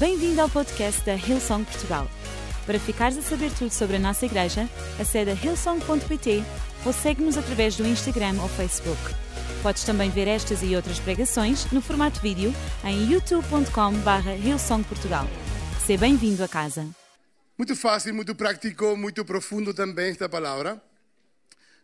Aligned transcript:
Bem-vindo 0.00 0.40
ao 0.40 0.48
podcast 0.48 1.04
da 1.04 1.14
Hillsong 1.14 1.62
Portugal. 1.62 2.08
Para 2.64 2.80
ficares 2.80 3.18
a 3.18 3.20
saber 3.20 3.52
tudo 3.52 3.70
sobre 3.70 3.96
a 3.96 3.98
nossa 3.98 4.24
igreja, 4.24 4.66
acede 4.98 5.30
a 5.30 5.34
hillsong.pt 5.34 6.42
ou 6.86 6.92
segue-nos 6.94 7.36
através 7.36 7.76
do 7.76 7.86
Instagram 7.86 8.40
ou 8.40 8.48
Facebook. 8.48 8.98
Podes 9.62 9.84
também 9.84 10.08
ver 10.08 10.26
estas 10.26 10.62
e 10.62 10.74
outras 10.74 10.98
pregações 10.98 11.70
no 11.70 11.82
formato 11.82 12.18
vídeo 12.22 12.50
em 12.82 13.12
youtube.com.br 13.12 14.30
hillsongportugal. 14.42 15.26
Seja 15.84 16.00
bem-vindo 16.00 16.42
a 16.42 16.48
casa. 16.48 16.88
Muito 17.58 17.76
fácil, 17.76 18.14
muito 18.14 18.34
prático, 18.34 18.96
muito 18.96 19.22
profundo 19.22 19.74
também 19.74 20.12
esta 20.12 20.30
palavra. 20.30 20.82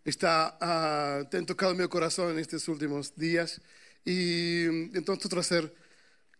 Está, 0.06 0.56
uh, 0.56 1.26
tem 1.26 1.44
tocado 1.44 1.74
meu 1.74 1.86
coração 1.86 2.32
nestes 2.32 2.66
últimos 2.66 3.12
dias 3.14 3.60
e 4.06 4.90
então 4.94 5.16
estou 5.16 5.28
trazer 5.28 5.70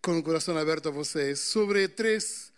com 0.03 0.19
o 0.19 0.23
coração 0.23 0.57
aberto 0.57 0.89
a 0.89 0.93
vocês 0.93 1.41
sobre 1.41 1.89
três 1.89 2.53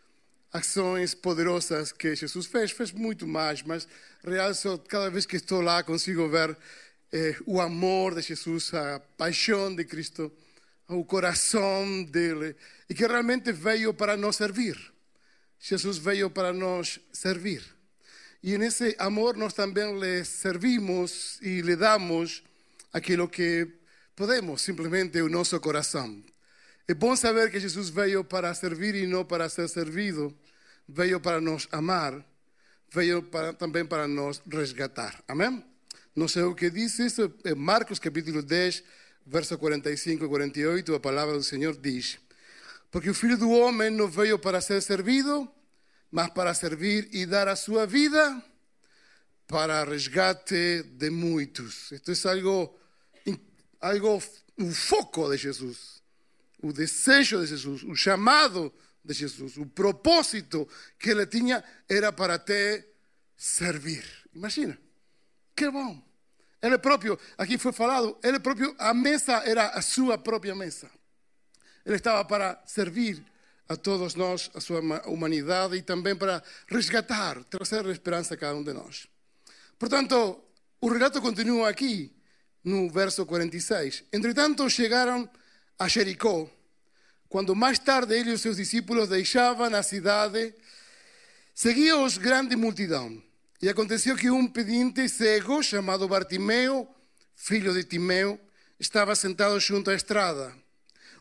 ações 0.52 1.14
poderosas 1.14 1.92
que 1.92 2.14
Jesus 2.14 2.46
fez. 2.46 2.70
Fez 2.70 2.92
muito 2.92 3.26
mais, 3.26 3.62
mas 3.62 3.88
real 4.24 4.54
só 4.54 4.78
cada 4.78 5.10
vez 5.10 5.26
que 5.26 5.36
estou 5.36 5.60
lá 5.60 5.82
consigo 5.82 6.28
ver 6.28 6.56
eh, 7.12 7.36
o 7.46 7.60
amor 7.60 8.14
de 8.14 8.22
Jesus, 8.22 8.72
a 8.74 9.00
paixão 9.16 9.74
de 9.74 9.84
Cristo, 9.84 10.32
o 10.88 11.04
coração 11.04 12.02
dele 12.04 12.56
e 12.88 12.94
que 12.94 13.06
realmente 13.06 13.52
veio 13.52 13.92
para 13.94 14.16
nos 14.16 14.36
servir. 14.36 14.76
Jesus 15.60 15.98
veio 15.98 16.30
para 16.30 16.52
nos 16.52 17.00
servir. 17.12 17.62
E 18.42 18.56
nesse 18.56 18.94
amor 18.98 19.36
nós 19.36 19.52
também 19.52 19.98
lhe 19.98 20.24
servimos 20.24 21.38
e 21.42 21.60
lhe 21.60 21.74
damos 21.76 22.42
aquilo 22.92 23.28
que 23.28 23.68
podemos, 24.14 24.62
simplesmente 24.62 25.20
o 25.20 25.28
nosso 25.28 25.58
coração. 25.60 26.22
É 26.90 26.94
bom 26.94 27.14
saber 27.14 27.50
que 27.50 27.60
Jesus 27.60 27.90
veio 27.90 28.24
para 28.24 28.54
servir 28.54 28.94
e 28.94 29.06
não 29.06 29.22
para 29.22 29.46
ser 29.50 29.68
servido. 29.68 30.34
Veio 30.88 31.20
para 31.20 31.38
nos 31.38 31.68
amar, 31.70 32.24
veio 32.90 33.22
para, 33.22 33.52
também 33.52 33.84
para 33.84 34.08
nos 34.08 34.40
resgatar. 34.50 35.22
Amém? 35.28 35.62
Não 36.16 36.26
sei 36.26 36.44
o 36.44 36.54
que 36.54 36.70
diz 36.70 36.98
isso, 36.98 37.30
é 37.44 37.54
Marcos 37.54 37.98
capítulo 37.98 38.42
10, 38.42 38.82
verso 39.26 39.58
45 39.58 40.24
e 40.24 40.28
48, 40.28 40.94
a 40.94 40.98
palavra 40.98 41.34
do 41.34 41.42
Senhor 41.42 41.76
diz: 41.76 42.18
Porque 42.90 43.10
o 43.10 43.14
filho 43.14 43.36
do 43.36 43.50
homem 43.50 43.90
não 43.90 44.08
veio 44.08 44.38
para 44.38 44.58
ser 44.62 44.80
servido, 44.80 45.46
mas 46.10 46.30
para 46.30 46.54
servir 46.54 47.06
e 47.12 47.26
dar 47.26 47.48
a 47.48 47.54
sua 47.54 47.86
vida 47.86 48.42
para 49.46 49.84
resgate 49.84 50.84
de 50.84 51.10
muitos. 51.10 51.92
Isto 51.92 52.28
é 52.28 52.30
algo, 52.30 52.78
algo, 53.78 54.22
um 54.56 54.72
foco 54.72 55.30
de 55.30 55.36
Jesus 55.36 55.97
o 56.62 56.72
desejo 56.72 57.40
de 57.40 57.46
Jesus, 57.46 57.82
o 57.84 57.94
chamado 57.94 58.72
de 59.04 59.14
Jesus, 59.14 59.56
o 59.56 59.66
propósito 59.66 60.68
que 60.98 61.10
ele 61.10 61.26
tinha 61.26 61.62
era 61.88 62.12
para 62.12 62.38
te 62.38 62.84
servir. 63.36 64.04
Imagina, 64.34 64.78
que 65.54 65.70
bom. 65.70 66.02
Ele 66.60 66.76
próprio, 66.76 67.18
aqui 67.36 67.56
foi 67.56 67.72
falado, 67.72 68.18
ele 68.22 68.40
próprio, 68.40 68.74
a 68.78 68.92
mesa 68.92 69.34
era 69.44 69.68
a 69.68 69.80
sua 69.80 70.18
própria 70.18 70.54
mesa. 70.54 70.90
Ele 71.86 71.96
estava 71.96 72.24
para 72.24 72.60
servir 72.66 73.24
a 73.68 73.76
todos 73.76 74.14
nós, 74.14 74.50
a 74.54 74.60
sua 74.60 74.80
humanidade 75.06 75.76
e 75.76 75.82
também 75.82 76.16
para 76.16 76.42
resgatar, 76.66 77.44
trazer 77.44 77.86
esperança 77.86 78.34
a 78.34 78.36
cada 78.36 78.56
um 78.56 78.64
de 78.64 78.72
nós. 78.72 79.06
Portanto, 79.78 80.42
o 80.80 80.88
relato 80.88 81.20
continua 81.20 81.68
aqui, 81.68 82.12
no 82.64 82.90
verso 82.90 83.24
46. 83.24 84.04
Entretanto, 84.12 84.68
chegaram 84.68 85.28
a 85.78 85.88
Jericó. 85.88 86.48
Quando 87.28 87.54
mais 87.54 87.78
tarde 87.78 88.14
ele 88.14 88.30
e 88.30 88.34
os 88.34 88.40
seus 88.40 88.56
discípulos 88.56 89.08
deixavam 89.08 89.74
a 89.74 89.82
cidade, 89.82 90.54
seguia-os 91.54 92.18
grande 92.18 92.56
multidão. 92.56 93.22
E 93.60 93.68
aconteceu 93.68 94.16
que 94.16 94.30
um 94.30 94.46
pedinte 94.46 95.08
cego, 95.08 95.62
chamado 95.62 96.08
Bartimeu, 96.08 96.88
filho 97.34 97.72
de 97.74 97.84
Timeu, 97.84 98.40
estava 98.78 99.14
sentado 99.14 99.58
junto 99.60 99.90
à 99.90 99.94
estrada. 99.94 100.54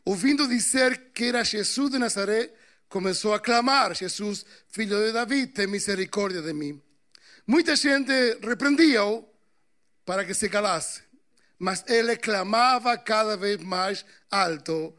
Ouvindo 0.05 0.47
dizer 0.47 1.11
que 1.13 1.25
era 1.25 1.43
Jesus 1.43 1.91
de 1.91 1.99
Nazaré, 1.99 2.53
começou 2.87 3.33
a 3.33 3.39
clamar: 3.39 3.93
Jesus, 3.93 4.45
filho 4.69 4.97
de 4.97 5.11
Davi, 5.11 5.47
tem 5.47 5.67
misericórdia 5.67 6.41
de 6.41 6.53
mim. 6.53 6.81
Muita 7.45 7.75
gente 7.75 8.11
repreendia-o 8.41 9.27
para 10.05 10.23
que 10.23 10.33
se 10.33 10.47
calasse, 10.47 11.01
mas 11.59 11.83
ele 11.87 12.15
clamava 12.17 12.97
cada 12.97 13.35
vez 13.35 13.57
mais 13.57 14.05
alto: 14.29 14.93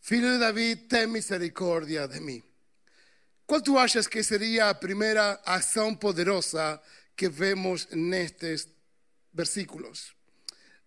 Filho 0.00 0.32
de 0.32 0.38
Davi, 0.38 0.76
tem 0.76 1.06
misericórdia 1.06 2.08
de 2.08 2.20
mim. 2.20 2.42
Qual 3.46 3.60
tu 3.60 3.76
achas 3.76 4.06
que 4.06 4.22
seria 4.22 4.70
a 4.70 4.74
primeira 4.74 5.40
ação 5.44 5.94
poderosa 5.94 6.80
que 7.16 7.28
vemos 7.28 7.88
nestes 7.90 8.68
versículos? 9.34 10.14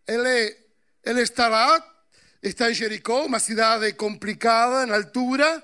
Ele, 0.07 0.57
ele 1.03 1.21
está 1.21 1.47
lá, 1.47 1.85
está 2.41 2.71
em 2.71 2.73
Jericó, 2.73 3.25
uma 3.25 3.39
cidade 3.39 3.91
complicada 3.93 4.85
na 4.85 4.95
altura, 4.95 5.61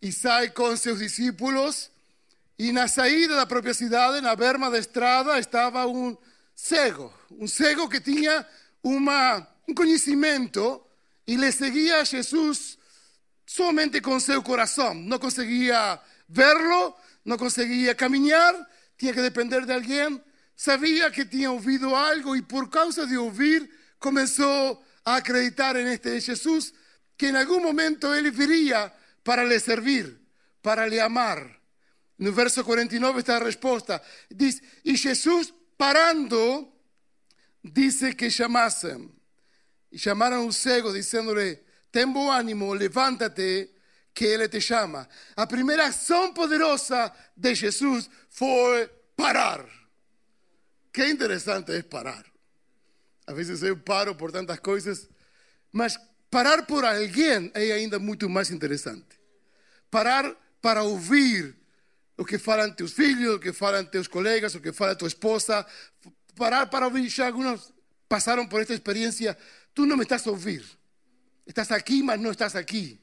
e 0.00 0.12
sai 0.12 0.50
com 0.50 0.76
seus 0.76 1.00
discípulos. 1.00 1.90
E 2.58 2.72
na 2.72 2.88
saída 2.88 3.36
da 3.36 3.46
própria 3.46 3.74
cidade, 3.74 4.20
na 4.20 4.34
berma 4.34 4.70
da 4.70 4.78
estrada, 4.78 5.38
estava 5.38 5.86
um 5.86 6.16
cego. 6.54 7.12
Um 7.32 7.46
cego 7.46 7.88
que 7.88 8.00
tinha 8.00 8.46
uma, 8.82 9.46
um 9.68 9.74
conhecimento 9.74 10.84
e 11.26 11.36
le 11.36 11.52
seguia 11.52 12.00
a 12.00 12.04
Jesus 12.04 12.78
somente 13.46 14.00
com 14.00 14.20
seu 14.20 14.42
coração. 14.42 14.94
Não 14.94 15.18
conseguia 15.18 16.00
verlo, 16.28 16.94
não 17.24 17.36
conseguia 17.36 17.94
caminhar, 17.94 18.54
tinha 18.96 19.12
que 19.12 19.22
depender 19.22 19.64
de 19.64 19.72
alguém. 19.72 20.22
Sabia 20.56 21.10
que 21.10 21.24
tinha 21.24 21.50
ouvido 21.50 21.94
algo 21.94 22.34
e 22.34 22.42
por 22.42 22.68
causa 22.68 23.06
de 23.06 23.16
ouvir 23.16 23.70
começou 23.98 24.82
a 25.04 25.16
acreditar 25.16 25.76
en 25.76 25.88
este 25.88 26.20
Jesus 26.20 26.74
que 27.16 27.28
em 27.28 27.36
algum 27.36 27.60
momento 27.60 28.14
ele 28.14 28.30
viria 28.30 28.92
para 29.22 29.44
lhe 29.44 29.58
servir, 29.60 30.20
para 30.62 30.86
lhe 30.86 31.00
amar. 31.00 31.58
No 32.18 32.32
verso 32.32 32.64
49 32.64 33.20
está 33.20 33.36
a 33.36 33.44
resposta. 33.44 34.02
Diz: 34.30 34.60
E 34.84 34.96
Jesus, 34.96 35.54
parando, 35.76 36.72
disse 37.70 38.14
que 38.14 38.30
chamassem. 38.30 39.10
E 39.90 39.98
chamaram 39.98 40.46
o 40.46 40.52
cego, 40.52 40.92
dizendo-lhe: 40.92 41.60
Ten 41.90 42.12
bom 42.12 42.30
ânimo, 42.30 42.72
levanta-te, 42.74 43.70
que 44.14 44.24
Ele 44.24 44.48
te 44.48 44.60
chama. 44.60 45.08
A 45.36 45.46
primeira 45.46 45.86
ação 45.86 46.32
poderosa 46.34 47.12
de 47.36 47.54
Jesus 47.54 48.10
foi 48.28 48.90
parar. 49.16 49.64
Que 50.92 51.06
interessante 51.06 51.72
é 51.72 51.82
parar. 51.82 52.24
Às 53.26 53.36
vezes 53.36 53.62
eu 53.62 53.76
paro 53.76 54.14
por 54.14 54.32
tantas 54.32 54.58
coisas, 54.58 55.08
mas 55.72 55.98
parar 56.30 56.66
por 56.66 56.84
alguém 56.84 57.50
é 57.54 57.72
ainda 57.72 57.98
muito 57.98 58.28
mais 58.28 58.50
interessante. 58.50 59.18
Parar 59.90 60.34
para 60.60 60.82
ouvir 60.82 61.54
o 62.16 62.24
que 62.24 62.38
falam 62.38 62.72
teus 62.72 62.92
filhos, 62.92 63.36
o 63.36 63.38
que 63.38 63.52
falam 63.52 63.84
teus 63.84 64.08
colegas, 64.08 64.54
o 64.54 64.60
que 64.60 64.72
fala 64.72 64.96
tua 64.96 65.08
esposa. 65.08 65.64
Parar 66.38 66.70
para 66.70 66.86
ouvir. 66.86 67.08
Já 67.10 67.26
alguns 67.26 67.72
passaram 68.08 68.46
por 68.48 68.60
esta 68.60 68.72
experiência. 68.72 69.36
Tu 69.74 69.84
não 69.84 69.96
me 69.96 70.04
estás 70.04 70.26
a 70.26 70.30
ouvir. 70.30 70.64
Estás 71.44 71.72
aquí, 71.72 72.02
mas 72.02 72.20
no 72.20 72.30
estás 72.30 72.54
aquí. 72.54 73.00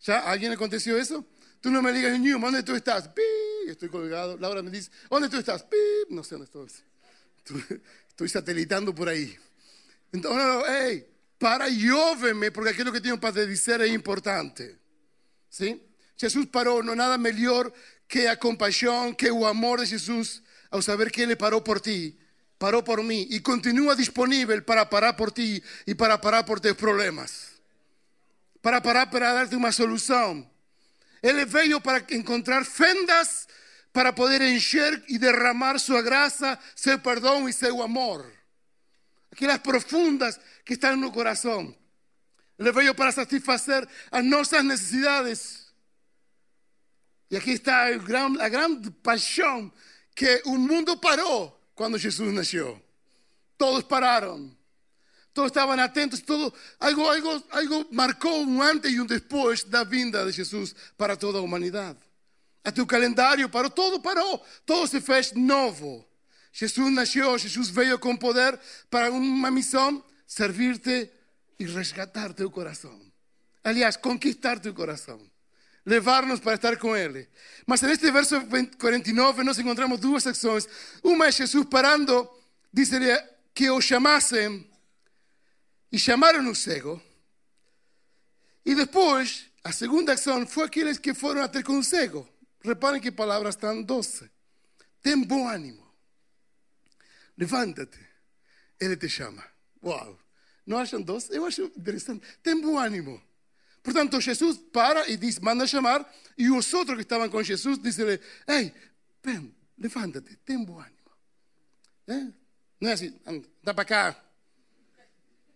¿Ya? 0.00 0.20
¿A 0.20 0.30
alguien 0.30 0.52
aconteció 0.52 0.96
eso? 0.96 1.26
Tú 1.60 1.70
no 1.70 1.82
me 1.82 1.92
digas, 1.92 2.18
Newman, 2.18 2.52
¿dónde 2.52 2.62
tú 2.62 2.74
estás? 2.74 3.08
¡Pi! 3.08 3.22
Estoy 3.68 3.88
colgado. 3.88 4.38
Laura 4.38 4.62
me 4.62 4.70
dice, 4.70 4.90
¿dónde 5.10 5.28
tú 5.28 5.36
estás? 5.36 5.62
¡Pi! 5.64 5.76
No 6.08 6.24
sé 6.24 6.36
dónde 6.36 6.46
estoy. 6.46 6.68
Estoy 8.08 8.28
satelitando 8.28 8.94
por 8.94 9.08
ahí. 9.08 9.36
Entonces, 10.12 10.42
no, 10.42 10.60
no, 10.60 10.64
hey, 10.66 11.06
para 11.38 11.68
y 11.68 11.90
óveme, 11.90 12.50
porque 12.50 12.70
aquilo 12.70 12.92
que 12.92 13.00
tenho 13.00 13.18
para 13.18 13.44
dizer 13.46 13.80
é 13.80 13.88
importante. 13.88 14.78
¿Sí? 15.48 15.82
Jesus 16.16 16.46
parou, 16.46 16.82
não 16.82 16.94
nada 16.94 17.16
melhor 17.16 17.72
que 18.06 18.26
a 18.26 18.36
compaixão, 18.36 19.14
que 19.14 19.30
o 19.30 19.46
amor 19.46 19.80
de 19.80 19.86
Jesus, 19.86 20.42
ao 20.70 20.82
saber 20.82 21.10
que 21.10 21.22
Ele 21.22 21.34
parou 21.34 21.62
por 21.62 21.80
ti, 21.80 22.18
paró 22.60 22.84
por 22.84 23.02
mí 23.02 23.26
y 23.30 23.40
continúa 23.40 23.94
disponible 23.94 24.60
para 24.60 24.90
parar 24.90 25.16
por 25.16 25.32
ti 25.32 25.62
y 25.86 25.94
para 25.94 26.20
parar 26.20 26.44
por 26.44 26.60
tus 26.60 26.74
problemas. 26.74 27.52
Para 28.60 28.82
parar 28.82 29.10
para 29.10 29.32
darte 29.32 29.56
una 29.56 29.72
solución. 29.72 30.46
Él 31.22 31.38
es 31.38 31.50
bello 31.50 31.80
para 31.80 32.04
encontrar 32.10 32.66
fendas 32.66 33.48
para 33.92 34.14
poder 34.14 34.42
encher 34.42 35.02
y 35.08 35.16
derramar 35.16 35.80
su 35.80 35.94
gracia, 36.02 36.60
su 36.74 37.00
perdón 37.00 37.48
y 37.48 37.54
su 37.54 37.82
amor. 37.82 38.30
Aquellas 39.32 39.60
profundas 39.60 40.38
que 40.62 40.74
están 40.74 40.92
en 40.92 41.00
nuestro 41.00 41.18
corazón. 41.18 41.74
Él 42.58 42.66
es 42.66 42.74
bello 42.74 42.94
para 42.94 43.10
satisfacer 43.10 43.88
a 44.10 44.20
nuestras 44.20 44.62
necesidades. 44.62 45.72
Y 47.30 47.36
aquí 47.36 47.52
está 47.52 47.88
la 47.88 48.48
gran 48.50 48.82
pasión 49.02 49.72
que 50.14 50.42
un 50.44 50.66
mundo 50.66 51.00
paró 51.00 51.59
quando 51.80 51.96
Jesus 51.96 52.30
nasceu. 52.34 52.78
Todos 53.56 53.82
pararam. 53.84 54.54
todos 55.32 55.48
estavam 55.48 55.80
atentos, 55.80 56.20
todo, 56.20 56.52
algo, 56.78 57.08
algo, 57.08 57.44
algo 57.48 57.88
marcou 57.90 58.42
um 58.42 58.60
antes 58.60 58.92
e 58.92 59.00
um 59.00 59.06
depois 59.06 59.64
da 59.64 59.82
vinda 59.82 60.26
de 60.26 60.32
Jesus 60.32 60.74
para 60.98 61.16
toda 61.16 61.38
a 61.38 61.40
humanidade. 61.40 61.98
Até 62.62 62.82
o 62.82 62.86
calendário 62.86 63.48
parou, 63.48 63.70
tudo 63.70 63.98
parou, 63.98 64.44
tudo 64.66 64.86
se 64.88 65.00
fez 65.00 65.32
novo. 65.32 66.06
Jesus 66.52 66.92
nasceu, 66.92 67.38
Jesus 67.38 67.70
veio 67.70 67.98
com 67.98 68.14
poder 68.14 68.60
para 68.90 69.10
uma 69.10 69.50
missão: 69.50 70.04
servir-te 70.26 71.10
e 71.58 71.64
resgatar 71.64 72.34
teu 72.34 72.50
coração. 72.50 73.00
Aliás, 73.64 73.96
conquistar 73.96 74.60
teu 74.60 74.74
coração. 74.74 75.18
Levar-nos 75.84 76.40
para 76.40 76.54
estar 76.54 76.76
com 76.76 76.96
Ele. 76.96 77.28
Mas 77.66 77.80
neste 77.82 78.10
verso 78.10 78.36
49 78.78 79.42
nós 79.42 79.58
encontramos 79.58 79.98
duas 79.98 80.22
secções. 80.22 80.68
Uma 81.02 81.26
é 81.26 81.32
Jesus 81.32 81.66
parando, 81.66 82.28
diz-lhe 82.72 83.16
que 83.54 83.70
o 83.70 83.80
chamassem 83.80 84.68
e 85.90 85.98
chamaram 85.98 86.48
o 86.50 86.54
cego. 86.54 87.02
E 88.64 88.74
depois, 88.74 89.46
a 89.64 89.72
segunda 89.72 90.12
ação 90.12 90.46
foi 90.46 90.64
aqueles 90.64 90.98
que 90.98 91.14
foram 91.14 91.42
até 91.42 91.62
com 91.62 91.78
o 91.78 91.84
cego. 91.84 92.28
Reparem 92.62 93.00
que 93.00 93.10
palavras 93.10 93.56
tão 93.56 93.82
doces. 93.82 94.28
Tem 95.02 95.20
bom 95.22 95.48
ânimo. 95.48 95.86
Levanta-te. 97.36 97.98
Ele 98.78 98.96
te 98.96 99.08
chama. 99.08 99.44
Uau! 99.82 100.18
Não 100.66 100.78
acham 100.78 101.00
doce? 101.00 101.34
Eu 101.34 101.46
acho 101.46 101.62
interessante. 101.76 102.26
Tem 102.42 102.60
bom 102.60 102.78
ânimo. 102.78 103.20
Portanto, 103.82 104.20
Jesus 104.20 104.58
para 104.72 105.08
e 105.08 105.16
diz, 105.16 105.38
manda 105.38 105.66
chamar. 105.66 106.08
E 106.36 106.50
os 106.50 106.72
outros 106.74 106.96
que 106.96 107.02
estavam 107.02 107.28
com 107.28 107.42
Jesus 107.42 107.78
dizem, 107.78 108.18
ei, 108.46 108.72
ven, 109.22 109.54
levanta-te, 109.78 110.36
tem 110.36 110.62
bom 110.64 110.78
ânimo. 110.78 111.10
¿Eh? 112.08 112.32
Não 112.80 112.90
é 112.90 112.92
assim, 112.92 113.18
anda 113.26 113.74
para 113.74 113.84
cá. 113.84 114.24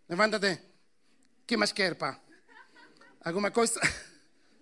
Levanta-te. 0.09 0.61
que 1.47 1.56
mais 1.56 1.73
quer, 1.73 1.94
pá? 1.94 2.21
Alguma 3.21 3.50
coisa? 3.50 3.81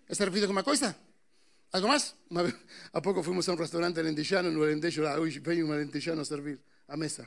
É 0.08 0.14
servido 0.14 0.44
alguma 0.44 0.62
coisa? 0.62 0.94
Algo 1.72 1.88
mais? 1.88 2.14
Há 2.92 3.00
pouco 3.00 3.22
fomos 3.22 3.48
a 3.48 3.52
um 3.52 3.56
restaurante 3.56 3.98
alentejano, 3.98 4.50
no 4.50 4.62
Alentejo, 4.62 5.00
lá 5.00 5.18
hoje 5.18 5.38
veio 5.38 5.66
um 5.66 5.72
alentejano 5.72 6.22
servir 6.22 6.60
a 6.86 6.96
mesa. 6.98 7.26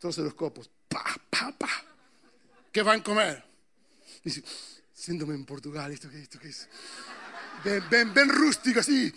Trouxe 0.00 0.20
os 0.22 0.32
copos. 0.32 0.68
Pá, 0.88 1.16
pá, 1.30 1.52
pá. 1.52 1.84
Que 2.72 2.82
vão 2.82 3.00
comer? 3.02 3.44
Dice, 4.24 4.42
síndrome 4.98 5.34
em 5.36 5.44
Portugal, 5.44 5.90
isto 5.92 6.08
que 6.08 6.16
é 6.16 6.20
isto 6.20 6.38
que 6.38 6.46
é 6.46 6.50
isso? 6.50 6.68
Bem, 7.62 7.80
bem, 7.82 8.04
bem 8.06 8.26
rústico, 8.26 8.78
assim. 8.78 9.12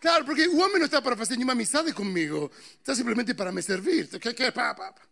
Claro, 0.00 0.24
porque 0.24 0.46
o 0.46 0.58
homem 0.58 0.78
não 0.78 0.86
está 0.86 1.02
para 1.02 1.16
fazer 1.16 1.34
nenhuma 1.34 1.54
amizade 1.54 1.92
comigo. 1.92 2.50
Está 2.78 2.94
simplesmente 2.94 3.34
para 3.34 3.50
me 3.50 3.62
servir. 3.62 4.08
Que, 4.08 4.32
que, 4.32 4.52
pá, 4.52 4.74
pá, 4.74 4.92
pá. 4.92 5.02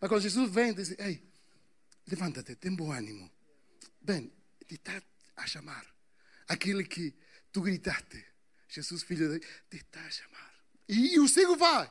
Mas 0.00 0.08
quando 0.08 0.22
Jesus 0.22 0.50
vem, 0.50 0.74
diz, 0.74 0.94
ei, 0.98 1.22
levanta-te, 2.08 2.56
tem 2.56 2.74
bom 2.74 2.92
ânimo. 2.92 3.30
Vem, 4.02 4.30
te 4.66 4.74
está 4.74 5.00
a 5.36 5.46
chamar. 5.46 5.86
Aquele 6.48 6.84
que 6.84 7.14
tu 7.52 7.62
gritaste. 7.62 8.24
Jesus, 8.68 9.02
filho 9.02 9.28
de 9.28 9.40
te 9.40 9.76
está 9.76 10.00
a 10.00 10.10
chamar. 10.10 10.50
E, 10.88 11.18
o 11.18 11.28
cego 11.28 11.56
vai. 11.56 11.90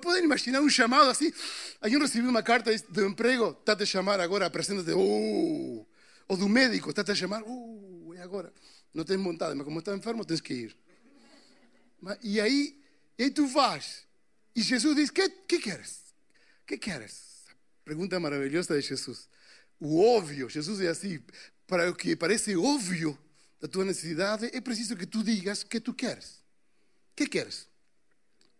Podem 0.00 0.24
imaginar 0.24 0.60
um 0.60 0.68
chamado 0.68 1.10
assim? 1.10 1.32
Alguém 1.80 1.98
recebeu 1.98 2.30
uma 2.30 2.42
carta 2.42 2.76
de 2.76 3.04
emprego, 3.04 3.50
está 3.50 3.72
a 3.72 3.86
chamar 3.86 4.20
agora, 4.20 4.46
apresenta-te. 4.46 4.92
Oh! 4.92 5.86
Ou 6.28 6.36
do 6.36 6.48
médico, 6.48 6.90
está 6.90 7.10
a 7.10 7.14
chamar. 7.14 7.42
Oh, 7.46 8.12
é 8.14 8.20
agora. 8.20 8.52
Não 8.92 9.04
tens 9.04 9.20
vontade, 9.20 9.54
mas 9.54 9.64
como 9.64 9.78
está 9.78 9.94
enfermo, 9.94 10.24
tens 10.24 10.40
que 10.40 10.54
ir. 10.54 10.76
E 12.22 12.40
aí, 12.40 12.80
e 13.18 13.24
aí 13.24 13.30
tu 13.30 13.46
vas. 13.46 14.06
E 14.54 14.62
Jesus 14.62 14.96
diz: 14.96 15.10
que, 15.10 15.28
que 15.28 15.58
queres? 15.58 16.04
que 16.66 16.78
queres? 16.78 17.44
Pergunta 17.84 18.18
maravilhosa 18.18 18.74
de 18.74 18.80
Jesus. 18.80 19.28
O 19.78 20.00
óbvio, 20.00 20.48
Jesus 20.48 20.80
é 20.80 20.88
assim: 20.88 21.22
para 21.66 21.90
o 21.90 21.94
que 21.94 22.16
parece 22.16 22.56
óbvio 22.56 23.18
da 23.60 23.68
tua 23.68 23.84
necessidade, 23.84 24.50
é 24.52 24.60
preciso 24.60 24.96
que 24.96 25.06
tu 25.06 25.22
digas 25.22 25.62
que 25.62 25.80
tu 25.80 25.92
queres. 25.92 26.42
que 27.16 27.26
queres? 27.26 27.68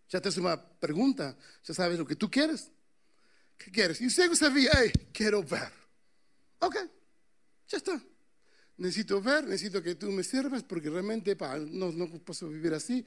Já 0.08 0.20
tens 0.20 0.36
uma 0.36 0.56
pergunta? 0.56 1.36
Já 1.62 1.74
sabes 1.74 1.98
o 1.98 2.06
que 2.06 2.14
tu 2.14 2.28
queres? 2.28 2.70
que 3.58 3.70
queres? 3.70 4.00
E 4.00 4.06
o 4.06 4.10
cego 4.10 4.34
sabia: 4.36 4.70
ei, 4.82 4.92
quero 5.12 5.42
ver. 5.42 5.72
Ok, 6.60 6.90
já 7.66 7.78
está. 7.78 8.00
Necesito 8.76 9.20
ver, 9.20 9.42
necesito 9.44 9.80
que 9.82 9.94
tu 9.94 10.10
me 10.10 10.24
sirvas, 10.24 10.62
porque 10.62 10.88
realmente 10.88 11.34
pá, 11.36 11.58
não, 11.58 11.92
não 11.92 12.08
posso 12.18 12.48
viver 12.48 12.74
assim. 12.74 13.04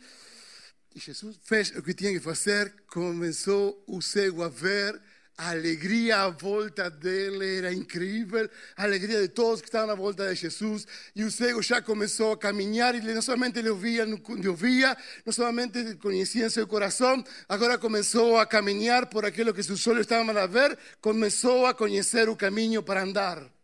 E 0.96 1.00
Jesus 1.00 1.40
fez 1.44 1.72
o 1.72 1.84
que 1.84 1.94
tinha 1.94 2.12
que 2.14 2.20
fazer, 2.20 2.74
começou 2.88 3.84
o 3.88 4.02
cego 4.02 4.44
a 4.44 4.50
ver 4.50 5.00
a 5.38 5.52
alegria 5.52 6.24
à 6.24 6.30
volta 6.30 6.90
dele 6.90 7.58
era 7.58 7.72
incrível, 7.72 8.50
a 8.76 8.84
alegria 8.84 9.22
de 9.22 9.28
todos 9.28 9.62
que 9.62 9.68
estavam 9.68 9.92
à 9.92 9.96
volta 9.96 10.28
de 10.28 10.36
Jesus. 10.36 10.88
E 11.16 11.24
o 11.24 11.30
cego 11.30 11.62
já 11.62 11.80
começou 11.80 12.32
a 12.32 12.38
caminhar 12.38 12.96
e 12.96 13.02
não 13.02 13.22
somente 13.22 13.60
ele 13.60 13.70
ouvia, 13.70 14.02
ele 14.02 14.48
ouvia, 14.48 14.98
não 15.24 15.32
somente 15.32 15.96
conhecia 15.98 16.50
seu 16.50 16.66
coração, 16.66 17.24
agora 17.48 17.78
começou 17.78 18.40
a 18.40 18.48
caminhar 18.48 19.06
por 19.06 19.26
aquilo 19.26 19.54
que 19.54 19.62
seus 19.62 19.86
olhos 19.86 20.02
estavam 20.02 20.36
a 20.36 20.48
ver, 20.48 20.78
começou 21.00 21.68
a 21.68 21.74
conhecer 21.74 22.28
o 22.30 22.36
caminho 22.36 22.82
para 22.82 23.04
andar. 23.04 23.57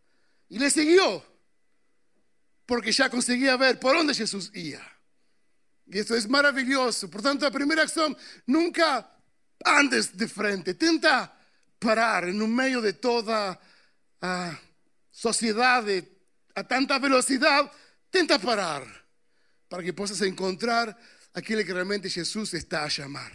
Y 0.48 0.58
le 0.58 0.70
siguió, 0.70 1.24
porque 2.66 2.92
ya 2.92 3.10
conseguía 3.10 3.56
ver 3.56 3.78
por 3.78 3.96
dónde 3.96 4.14
Jesús 4.14 4.50
iba. 4.54 4.82
Y 5.86 5.98
esto 5.98 6.14
es 6.14 6.28
maravilloso. 6.28 7.10
Por 7.10 7.22
tanto, 7.22 7.44
la 7.44 7.50
primera 7.50 7.82
acción, 7.82 8.16
nunca 8.46 9.10
andes 9.64 10.16
de 10.16 10.28
frente, 10.28 10.74
tenta 10.74 11.38
parar 11.78 12.28
en 12.28 12.40
un 12.40 12.54
medio 12.54 12.80
de 12.80 12.94
toda 12.94 13.58
uh, 14.22 14.52
sociedad 15.10 15.82
de, 15.82 16.10
a 16.54 16.64
tanta 16.64 16.98
velocidad, 16.98 17.70
tenta 18.10 18.38
parar 18.38 18.84
para 19.68 19.82
que 19.82 19.92
puedas 19.92 20.20
encontrar 20.22 20.96
aquel 21.34 21.64
que 21.64 21.72
realmente 21.72 22.08
Jesús 22.08 22.54
está 22.54 22.84
a 22.84 22.88
llamar 22.88 23.32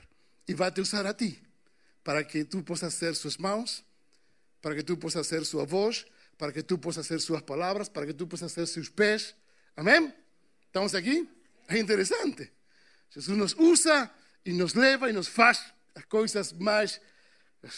y 0.47 0.53
va 0.53 0.67
a 0.67 0.81
usar 0.81 1.05
a 1.05 1.15
ti 1.15 1.39
para 2.01 2.25
que 2.27 2.45
tú 2.45 2.63
puedas 2.63 2.93
ser 2.93 3.15
sus 3.15 3.39
manos, 3.39 3.83
para 4.61 4.75
que 4.75 4.83
tú 4.83 4.97
puedas 4.97 5.27
ser 5.27 5.45
su 5.45 5.63
voz 5.65 6.07
para 6.39 6.53
que 6.53 6.63
tu 6.63 6.77
possas 6.77 7.05
ser 7.05 7.19
suas 7.19 7.41
palavras, 7.41 7.89
para 7.89 8.05
que 8.05 8.13
tu 8.13 8.25
possas 8.25 8.53
ser 8.53 8.65
seus 8.65 8.87
pés. 8.87 9.35
Amém? 9.75 10.13
Estamos 10.65 10.95
aqui? 10.95 11.29
É 11.67 11.77
interessante. 11.77 12.49
Jesus 13.11 13.37
nos 13.37 13.53
usa 13.55 14.09
e 14.45 14.53
nos 14.53 14.73
leva 14.73 15.09
e 15.09 15.13
nos 15.13 15.27
faz 15.27 15.73
as 15.93 16.05
coisas 16.05 16.53
mais 16.53 17.01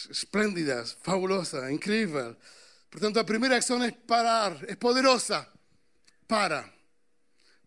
esplêndidas, 0.08 0.96
fabulosa, 1.02 1.72
incrível. 1.72 2.36
Portanto, 2.88 3.18
a 3.18 3.24
primeira 3.24 3.58
ação 3.58 3.82
é 3.82 3.90
parar, 3.90 4.56
é 4.68 4.76
poderosa. 4.76 5.44
Para. 6.28 6.72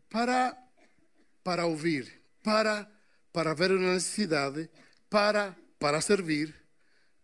Para 0.10 0.58
para 1.44 1.68
ouvir, 1.68 2.22
para 2.42 2.90
para 3.32 3.54
ver 3.54 3.72
uma 3.72 3.94
necessidade, 3.94 4.68
para 5.10 5.56
para 5.78 6.00
servir, 6.00 6.56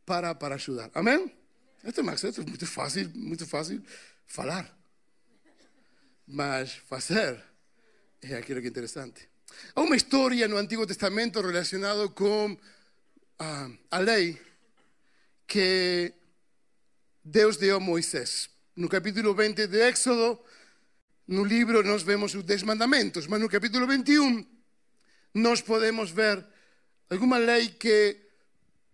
para 0.05 0.35
para 0.35 0.55
ajudar. 0.55 0.91
Amém? 0.93 1.40
Isto 1.83 1.99
é 1.99 2.03
muito 2.43 2.67
fácil, 2.67 3.11
muito 3.15 3.47
fácil 3.47 3.83
falar. 4.27 4.71
Mas 6.27 6.73
fazer 6.87 7.43
é 8.21 8.35
aquilo 8.35 8.61
que 8.61 8.67
é 8.67 8.69
interessante. 8.69 9.27
Há 9.75 9.81
uma 9.81 9.95
história 9.95 10.47
no 10.47 10.57
Antigo 10.57 10.85
Testamento 10.85 11.41
relacionada 11.41 12.07
com 12.09 12.55
a, 13.39 13.69
a 13.89 13.97
lei 13.97 14.39
que 15.47 16.13
Deus 17.25 17.57
deu 17.57 17.77
a 17.77 17.79
Moisés. 17.79 18.49
No 18.75 18.87
capítulo 18.87 19.33
20 19.33 19.65
de 19.65 19.81
Éxodo, 19.81 20.39
no 21.27 21.43
livro 21.43 21.83
nós 21.83 22.03
vemos 22.03 22.35
os 22.35 22.43
10 22.43 22.61
mandamentos, 22.63 23.25
mas 23.25 23.41
no 23.41 23.49
capítulo 23.49 23.87
21 23.87 24.45
nós 25.33 25.61
podemos 25.61 26.11
ver 26.11 26.45
alguma 27.09 27.39
lei 27.39 27.69
que 27.69 28.17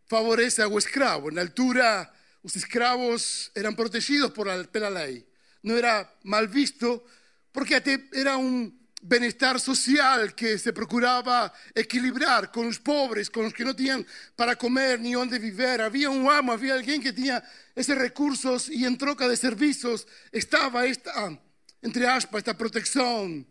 favorece 0.06 0.62
ao 0.62 0.78
escravo. 0.78 1.30
Na 1.32 1.42
altura, 1.42 2.10
los 2.48 2.56
esclavos 2.56 3.52
eran 3.54 3.76
protegidos 3.76 4.32
por 4.32 4.48
la, 4.48 4.90
ley, 4.90 5.28
no 5.64 5.76
era 5.76 6.10
mal 6.24 6.48
visto, 6.48 7.04
porque 7.52 8.08
era 8.14 8.38
un 8.38 8.88
bienestar 9.02 9.60
social 9.60 10.34
que 10.34 10.58
se 10.58 10.72
procuraba 10.72 11.54
equilibrar 11.76 12.50
con 12.50 12.68
los 12.68 12.80
pobres, 12.80 13.30
con 13.30 13.44
los 13.44 13.54
que 13.54 13.66
no 13.66 13.76
tenían 13.76 14.08
para 14.34 14.56
comer 14.56 14.98
ni 14.98 15.12
dónde 15.12 15.40
vivir. 15.40 15.82
Había 15.82 16.10
un 16.10 16.32
amo, 16.32 16.54
había 16.54 16.76
alguien 16.76 17.02
que 17.02 17.12
tenía 17.12 17.44
esos 17.76 17.98
recursos 17.98 18.70
y 18.70 18.86
en 18.86 18.98
troca 18.98 19.28
de 19.28 19.36
servicios 19.36 20.08
estaba 20.32 20.86
esta, 20.86 21.38
entre 21.82 22.08
aspas, 22.08 22.40
esta 22.40 22.58
protección. 22.58 23.46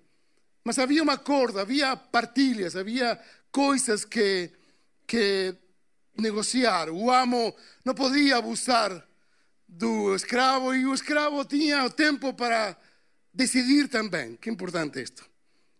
Mas 0.64 0.78
había 0.78 1.02
una 1.02 1.18
corda, 1.18 1.60
había 1.60 2.10
partilhas, 2.10 2.74
había 2.74 3.22
cosas 3.50 4.06
que, 4.06 4.56
que 5.04 5.65
negociar. 6.18 6.90
O 6.90 7.10
amo 7.10 7.54
não 7.84 7.94
podia 7.94 8.36
abusar 8.36 9.06
do 9.68 10.14
escravo 10.14 10.74
e 10.74 10.86
o 10.86 10.94
escravo 10.94 11.44
tinha 11.44 11.88
tempo 11.90 12.32
para 12.34 12.76
decidir 13.32 13.88
também. 13.88 14.36
Que 14.36 14.50
importante 14.50 15.02
isto. 15.02 15.24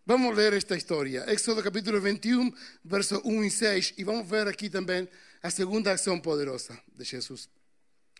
Vamos 0.05 0.35
ler 0.35 0.53
esta 0.53 0.75
história. 0.77 1.25
Éxodo 1.27 1.61
capítulo 1.61 1.99
21, 1.99 2.51
verso 2.83 3.21
1 3.25 3.43
e 3.43 3.51
6. 3.51 3.93
E 3.97 4.03
vamos 4.03 4.29
ver 4.29 4.47
aqui 4.47 4.69
também 4.69 5.07
a 5.41 5.49
segunda 5.49 5.91
ação 5.91 6.19
poderosa 6.19 6.79
de 6.95 7.03
Jesus. 7.03 7.49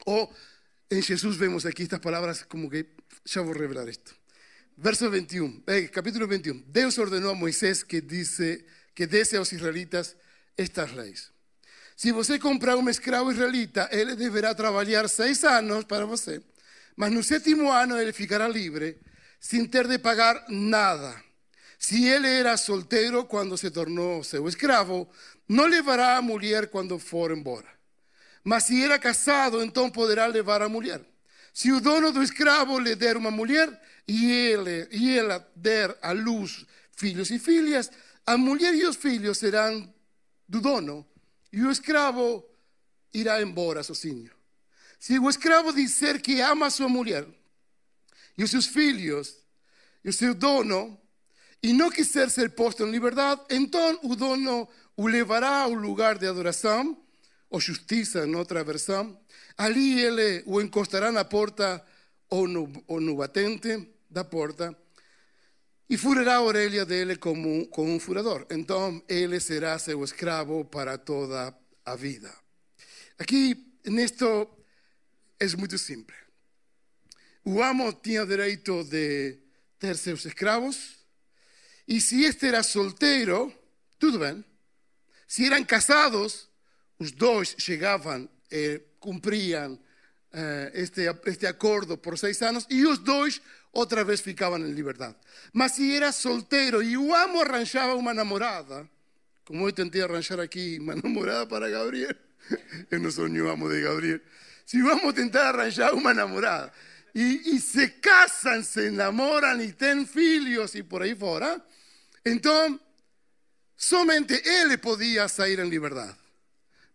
Ou 0.05 0.31
en 0.89 1.01
Jesús 1.01 1.38
vemos 1.38 1.65
aquí 1.65 1.83
estas 1.83 2.00
palabras 2.00 2.43
como 2.43 2.69
que 2.69 2.88
voy 3.36 3.55
a 3.55 3.57
revelar 3.57 3.89
esto. 3.89 4.15
Verso 4.77 5.09
21, 5.09 5.63
eh, 5.65 5.89
capítulo 5.89 6.27
21. 6.27 6.65
Dios 6.67 6.97
ordenó 7.00 7.31
a 7.31 7.33
Moisés 7.33 7.83
que 7.83 8.01
dice 8.01 8.65
que 8.93 9.07
desse 9.07 9.36
a 9.36 9.39
los 9.39 9.51
israelitas 9.51 10.17
estas 10.55 10.93
leyes. 10.93 11.31
Si 11.98 12.12
você 12.12 12.38
comprar 12.38 12.77
un 12.77 12.88
escravo 12.89 13.32
israelita, 13.32 13.86
él 13.86 14.16
deberá 14.16 14.54
trabajar 14.54 15.10
seis 15.10 15.44
años 15.44 15.84
para 15.86 16.06
você, 16.06 16.44
mas 16.96 17.12
no 17.12 17.24
sétimo 17.24 17.74
año 17.74 17.98
él 17.98 18.13
ficará 18.13 18.48
libre, 18.48 19.00
sin 19.39 19.68
ter 19.72 19.88
de 19.88 19.98
pagar 19.98 20.46
nada. 20.48 21.24
Si 21.80 22.08
él 22.08 22.25
era 22.25 22.56
soltero 22.56 23.27
cuando 23.27 23.58
se 23.58 23.72
tornó 23.72 24.24
seu 24.24 24.48
escravo, 24.48 25.10
no 25.48 25.68
levará 25.68 26.18
a 26.18 26.22
mulher 26.22 26.70
quando 26.70 27.00
for 27.00 27.32
embora. 27.32 27.68
Mas 28.44 28.66
se 28.66 28.84
era 28.84 29.00
casado, 29.00 29.63
então 29.63 29.89
poderá 29.89 30.27
levar 30.27 30.62
a 30.62 30.70
mulher. 30.70 31.01
Se 31.51 31.72
o 31.72 31.82
dono 31.82 32.12
do 32.12 32.22
escravo 32.22 32.77
lhe 32.77 32.96
der 32.96 33.18
uma 33.18 33.32
mulher 33.32 33.70
e 34.08 34.32
ele 34.32 34.88
e 34.92 35.18
ela 35.18 35.44
der 35.56 35.98
à 36.04 36.12
luz 36.12 36.63
filhos 36.92 37.32
e 37.32 37.39
filhas, 37.39 37.89
a 38.24 38.38
mulher 38.38 38.75
e 38.75 38.86
os 38.86 38.96
filhos 38.96 39.39
serão 39.39 39.92
do 40.48 40.62
dono 40.62 41.04
e 41.57 41.63
o 41.63 41.71
escravo 41.71 42.47
irá 43.11 43.41
embora 43.41 43.81
sozinho. 43.81 44.29
Se 44.99 45.17
o 45.17 45.27
escravo 45.27 45.73
disser 45.73 46.21
que 46.21 46.39
ama 46.39 46.69
sua 46.69 46.87
mulher 46.87 47.27
e 48.37 48.43
os 48.43 48.51
seus 48.51 48.67
filhos 48.67 49.35
e 50.03 50.09
o 50.09 50.13
seu 50.13 50.35
dono 50.35 50.95
e 51.63 51.73
não 51.73 51.89
quiser 51.89 52.29
ser 52.29 52.51
posto 52.51 52.83
em 52.83 52.91
liberdade, 52.91 53.41
então 53.49 53.99
o 54.03 54.15
dono 54.15 54.69
o 54.95 55.07
levará 55.07 55.63
ao 55.63 55.73
lugar 55.73 56.19
de 56.19 56.27
adoração 56.27 56.95
ou 57.49 57.59
justiça 57.59 58.27
em 58.27 58.35
outra 58.35 58.63
versão. 58.63 59.19
Ali 59.57 59.99
ele 59.99 60.43
o 60.45 60.61
encostará 60.61 61.11
na 61.11 61.25
porta 61.25 61.83
ou 62.29 62.47
no, 62.47 62.71
ou 62.85 63.01
no 63.01 63.15
batente 63.15 63.95
da 64.07 64.23
porta 64.23 64.77
e 65.89 65.98
furará 65.98 66.36
a 66.36 66.41
orelha 66.41 66.86
dele 66.86 67.15
como, 67.15 67.67
como 67.67 67.91
um 67.91 68.00
furador. 68.00 68.46
Então 68.50 69.01
ele 69.08 69.39
será 69.39 69.79
seu 69.79 70.03
escravo 70.03 70.65
para 70.65 70.98
toda 70.98 71.56
a 71.86 71.96
vida. 71.96 72.34
Aqui, 73.17 73.74
nisto, 73.86 74.50
é 75.39 75.48
muito 75.56 75.77
simples. 75.77 76.17
O 77.44 77.63
amo 77.63 77.94
tinha 77.94 78.25
direito 78.25 78.84
de 78.84 79.39
ter 79.79 79.96
seus 79.96 80.25
escravos, 80.25 80.98
e 81.88 82.01
se 82.01 82.24
este 82.24 82.48
era 82.48 82.62
solteiro, 82.62 83.53
tudo 83.98 84.20
bem. 84.20 84.44
Se 85.25 85.46
eram 85.46 85.63
casados, 85.63 86.50
os 87.00 87.12
dois 87.12 87.56
chegavam 87.58 88.29
e 88.51 88.82
cumpriam 89.00 89.79
eh, 90.34 90.72
este, 90.74 91.03
este 91.25 91.48
acordo 91.48 91.98
por 91.98 92.17
seis 92.17 92.41
anos 92.41 92.65
e 92.70 92.86
os 92.86 93.00
dois 93.00 93.41
outra 93.71 94.03
vez 94.03 94.21
ficavam 94.21 94.59
em 94.59 94.71
liberdade. 94.71 95.15
Mas 95.53 95.74
se 95.74 95.95
era 95.95 96.12
solteiro 96.12 96.81
e 96.81 96.97
o 96.97 97.13
amo 97.13 97.41
arranjava 97.41 97.95
uma 97.95 98.13
namorada, 98.13 98.88
como 99.45 99.67
eu 99.67 99.74
tentei 99.74 100.01
arranjar 100.01 100.39
aqui 100.39 100.77
uma 100.79 100.95
namorada 100.95 101.45
para 101.47 101.69
Gabriel, 101.69 102.15
eu 102.91 103.00
não 103.00 103.12
sou 103.12 103.27
nenhum 103.27 103.50
amo 103.50 103.69
de 103.69 103.81
Gabriel. 103.81 104.19
Se 104.65 104.81
vamos 104.81 105.13
tentar 105.13 105.50
arranjar 105.50 105.93
uma 105.93 106.13
namorada 106.13 106.71
e, 107.15 107.55
e 107.55 107.59
se 107.59 107.88
casam, 107.88 108.63
se 108.63 108.89
namoram 108.91 109.62
e 109.62 109.71
têm 109.71 110.05
filhos 110.05 110.75
e 110.75 110.83
por 110.83 111.01
aí 111.01 111.15
fora, 111.15 111.62
então 112.25 112.79
somente 113.75 114.33
ele 114.45 114.77
podia 114.77 115.27
sair 115.27 115.59
em 115.59 115.69
liberdade 115.69 116.27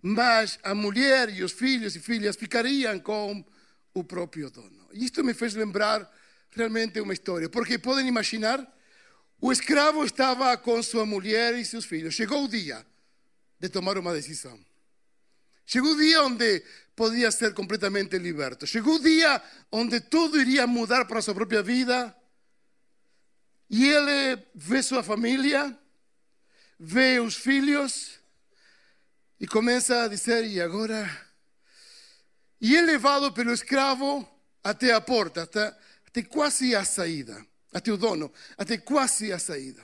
mas 0.02 0.58
a 0.64 0.74
mulher 0.74 1.30
e 1.30 1.44
os 1.44 1.52
filhos 1.52 1.94
e 1.94 2.00
filhas 2.00 2.34
ficariam 2.34 2.98
com 2.98 3.44
o 3.94 4.02
próprio 4.02 4.50
dono. 4.50 4.88
E 4.92 5.04
isto 5.04 5.22
me 5.22 5.32
fez 5.32 5.54
lembrar 5.54 6.10
realmente 6.54 7.00
uma 7.00 7.12
história, 7.12 7.48
porque 7.48 7.78
podem 7.78 8.06
imaginar, 8.06 8.60
o 9.40 9.50
escravo 9.50 10.04
estava 10.04 10.56
com 10.56 10.82
sua 10.82 11.04
mulher 11.04 11.54
e 11.58 11.64
seus 11.64 11.84
filhos. 11.84 12.14
Chegou 12.14 12.44
o 12.44 12.48
dia 12.48 12.86
de 13.58 13.68
tomar 13.68 13.98
uma 13.98 14.12
decisão. 14.12 14.58
Chegou 15.66 15.92
o 15.92 15.96
dia 15.96 16.22
onde 16.22 16.62
podia 16.94 17.30
ser 17.30 17.54
completamente 17.54 18.18
liberto. 18.18 18.66
Chegou 18.66 18.96
o 18.96 19.02
dia 19.02 19.42
onde 19.70 20.00
tudo 20.00 20.40
iria 20.40 20.66
mudar 20.66 21.06
para 21.06 21.18
a 21.18 21.22
sua 21.22 21.34
própria 21.34 21.62
vida. 21.62 22.14
E 23.68 23.88
ele 23.88 24.42
vê 24.54 24.82
sua 24.82 25.02
família, 25.02 25.76
vê 26.78 27.18
os 27.20 27.36
filhos 27.36 28.20
e 29.40 29.46
começa 29.46 30.04
a 30.04 30.08
dizer: 30.08 30.44
E 30.44 30.60
agora? 30.60 31.08
E 32.60 32.76
é 32.76 32.82
levado 32.82 33.32
pelo 33.32 33.52
escravo 33.52 34.28
até 34.62 34.92
a 34.92 35.00
porta, 35.00 35.42
até, 35.42 35.76
até 36.12 36.22
quase 36.22 36.76
a 36.76 36.84
saída, 36.84 37.44
até 37.72 37.90
o 37.90 37.96
dono, 37.96 38.30
até 38.56 38.76
quase 38.76 39.32
a 39.32 39.38
saída. 39.38 39.82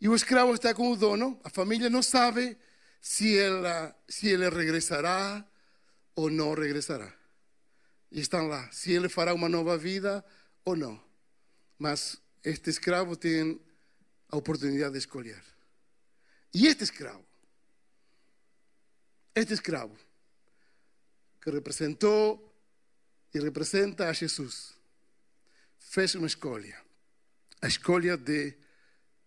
E 0.00 0.08
o 0.08 0.14
escravo 0.14 0.54
está 0.54 0.74
com 0.74 0.90
o 0.90 0.96
dono, 0.96 1.38
a 1.44 1.50
família 1.50 1.88
não 1.88 2.02
sabe 2.02 2.56
se, 3.00 3.38
ela, 3.38 3.94
se 4.08 4.28
ele 4.28 4.48
regressará 4.48 5.46
ou 6.16 6.30
não 6.30 6.54
regressará. 6.54 7.12
E 8.10 8.20
estão 8.20 8.48
lá, 8.48 8.70
se 8.72 8.90
ele 8.90 9.08
fará 9.08 9.34
uma 9.34 9.48
nova 9.48 9.76
vida 9.76 10.24
ou 10.64 10.74
não. 10.74 10.98
Mas 11.78 12.16
este 12.42 12.70
escravo 12.70 13.14
tem 13.14 13.60
a 14.30 14.36
oportunidade 14.36 14.92
de 14.92 14.98
escolher. 14.98 15.42
E 16.54 16.66
este 16.66 16.84
escravo 16.84 17.28
este 19.38 19.54
escravo, 19.54 19.96
que 21.40 21.50
representou 21.50 22.52
e 23.32 23.38
representa 23.38 24.08
a 24.08 24.12
Jesus, 24.12 24.74
fez 25.90 26.14
uma 26.14 26.26
escolha. 26.26 26.80
A 27.62 27.66
escolha 27.66 28.16
de, 28.16 28.56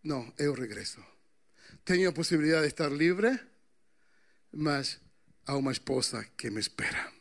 não, 0.04 0.34
eu 0.38 0.54
regresso. 0.54 1.04
Tenho 1.84 2.10
a 2.10 2.14
possibilidade 2.14 2.64
de 2.64 2.68
estar 2.68 2.90
livre, 2.90 3.40
mas 4.52 5.00
há 5.46 5.56
uma 5.56 5.72
esposa 5.72 6.24
que 6.38 6.50
me 6.50 6.60
espera. 6.60 7.12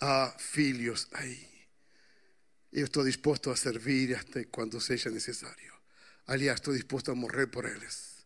Há 0.00 0.34
filhos 0.38 1.08
aí. 1.12 1.48
Eu 2.72 2.84
estou 2.84 3.04
disposto 3.04 3.50
a 3.50 3.56
servir 3.56 4.16
até 4.16 4.44
quando 4.44 4.80
seja 4.80 5.10
necessário. 5.10 5.74
Aliás, 6.26 6.60
estou 6.60 6.74
disposto 6.74 7.10
a 7.10 7.14
morrer 7.14 7.48
por 7.48 7.64
eles, 7.64 8.24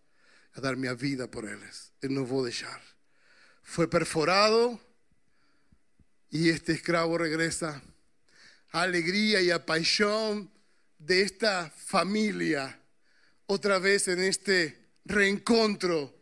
a 0.54 0.60
dar 0.60 0.76
minha 0.76 0.94
vida 0.94 1.26
por 1.28 1.44
eles. 1.44 1.92
Eu 2.02 2.10
não 2.10 2.24
vou 2.24 2.42
deixar 2.44 2.82
fue 3.64 3.88
perforado 3.88 4.78
y 6.30 6.50
este 6.50 6.72
esclavo 6.72 7.18
regresa 7.18 7.82
a 8.74 8.82
alegría 8.82 9.40
y 9.40 9.52
a 9.52 9.64
pasión 9.64 10.50
de 10.98 11.22
esta 11.22 11.70
familia 11.70 12.76
otra 13.46 13.78
vez 13.78 14.08
en 14.08 14.18
este 14.18 14.90
reencontro 15.04 16.12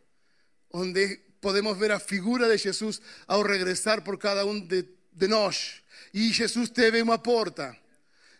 donde 0.69 1.33
podemos 1.39 1.79
ver 1.79 1.93
a 1.93 1.99
figura 1.99 2.47
de 2.47 2.59
Jesús 2.59 3.01
al 3.25 3.43
regresar 3.43 4.03
por 4.03 4.19
cada 4.19 4.45
uno 4.45 4.67
de, 4.67 4.87
de 5.13 5.27
nós. 5.27 5.81
Y 6.11 6.31
Jesús 6.31 6.71
teve 6.71 7.01
una 7.01 7.23
porta. 7.23 7.75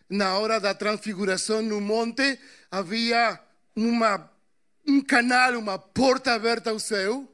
Na 0.10 0.38
hora 0.38 0.60
da 0.60 0.78
transfiguración 0.78 1.68
no 1.68 1.80
monte 1.80 2.40
había 2.70 3.42
uma, 3.76 4.32
um 4.86 5.02
canal, 5.02 5.58
uma 5.58 5.80
porta 5.80 6.36
aberta 6.36 6.70
ao 6.70 6.78
céu 6.78 7.28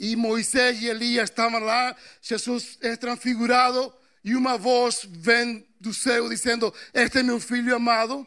e 0.00 0.16
Moisés 0.16 0.82
e 0.82 0.88
Elias 0.88 1.30
estavam 1.30 1.60
lá, 1.60 1.94
Jesus 2.20 2.76
é 2.80 2.96
transfigurado 2.96 3.94
e 4.22 4.34
uma 4.34 4.58
voz 4.58 5.06
vem 5.08 5.66
do 5.80 5.94
céu 5.94 6.28
dizendo: 6.28 6.72
Este 6.92 7.18
é 7.18 7.22
meu 7.22 7.40
filho 7.40 7.74
amado. 7.74 8.26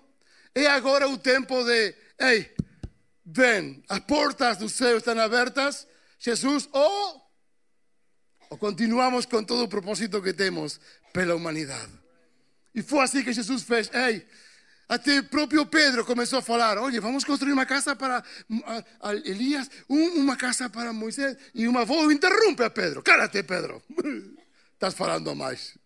É 0.56 0.68
agora 0.68 1.08
o 1.08 1.18
tempo 1.18 1.64
de, 1.64 1.96
ei, 2.20 2.54
vem, 3.26 3.84
as 3.90 4.00
portas 4.00 4.58
do 4.58 4.70
céu 4.70 4.98
estão 4.98 5.20
abertas. 5.20 5.88
Jesus, 6.20 6.70
ou, 6.72 7.22
ou 8.50 8.58
continuamos 8.58 9.26
com 9.26 9.44
todo 9.44 9.64
o 9.64 9.68
propósito 9.68 10.22
que 10.22 10.34
temos 10.34 10.80
pela 11.12 11.36
humanidade. 11.36 11.92
E 12.74 12.82
foi 12.82 13.00
assim 13.00 13.24
que 13.24 13.34
Jesus 13.34 13.64
fez: 13.64 13.90
Ei, 13.94 14.26
até 14.90 15.20
o 15.20 15.24
próprio 15.26 15.66
Pedro 15.66 16.06
começou 16.06 16.40
a 16.40 16.42
falar: 16.42 16.78
Olha, 16.78 17.00
vamos 17.00 17.24
construir 17.24 17.54
uma 17.54 17.66
casa 17.66 17.96
para 17.96 18.24
Elias, 19.26 19.70
uma 19.88 20.36
casa 20.36 20.70
para 20.70 20.92
Moisés. 20.92 21.38
E 21.54 21.68
uma 21.68 21.86
voz 21.86 22.12
interrompe 22.12 22.64
a 22.64 22.70
Pedro: 22.70 23.04
Cálate, 23.04 23.44
Pedro, 23.44 23.82
estás 24.74 24.94
falando 24.94 25.36
mais. 25.36 25.83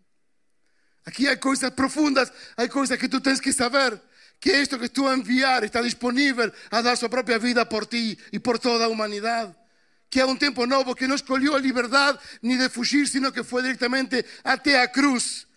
Aqui 1.07 1.25
há 1.25 1.37
coisas 1.37 1.71
profundas, 1.71 2.33
há 2.57 2.67
coisas 2.67 2.99
que 2.99 3.07
tu 3.07 3.21
tens 3.21 3.39
que 3.39 3.53
saber. 3.53 3.97
Que 4.41 4.61
isto 4.61 4.77
que 4.77 4.85
estou 4.85 5.07
a 5.07 5.13
enviar 5.13 5.63
está 5.63 5.81
disponível 5.81 6.51
a 6.69 6.81
dar 6.81 6.97
sua 6.97 7.07
própria 7.07 7.39
vida 7.39 7.65
por 7.65 7.85
ti 7.85 8.19
e 8.29 8.37
por 8.39 8.59
toda 8.59 8.83
a 8.83 8.89
humanidade. 8.89 9.55
Que 10.09 10.19
é 10.19 10.25
um 10.25 10.35
tempo 10.35 10.65
novo 10.67 10.93
que 10.93 11.07
não 11.07 11.15
escolheu 11.15 11.55
a 11.55 11.59
liberdade 11.59 12.19
nem 12.41 12.57
de 12.57 12.67
fugir, 12.67 13.07
sino 13.07 13.31
que 13.31 13.41
foi 13.41 13.61
diretamente 13.63 14.23
até 14.43 14.81
a 14.81 14.87
cruz 14.89 15.47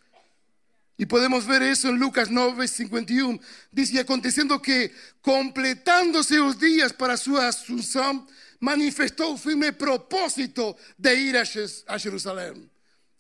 y 1.01 1.07
podemos 1.07 1.47
ver 1.47 1.63
eso 1.63 1.89
en 1.89 1.99
Lucas 1.99 2.31
9, 2.31 2.69
51. 2.69 3.41
Dice, 3.73 3.99
aconteciendo 4.01 4.61
que, 4.61 4.95
completándose 5.23 6.37
los 6.37 6.61
días 6.61 6.93
para 6.93 7.17
su 7.17 7.39
asunción, 7.39 8.29
manifestó 8.61 9.31
un 9.31 9.39
firme 9.39 9.73
propósito 9.73 10.77
de 10.99 11.15
ir 11.15 11.39
a 11.39 11.99
Jerusalén. 11.99 12.71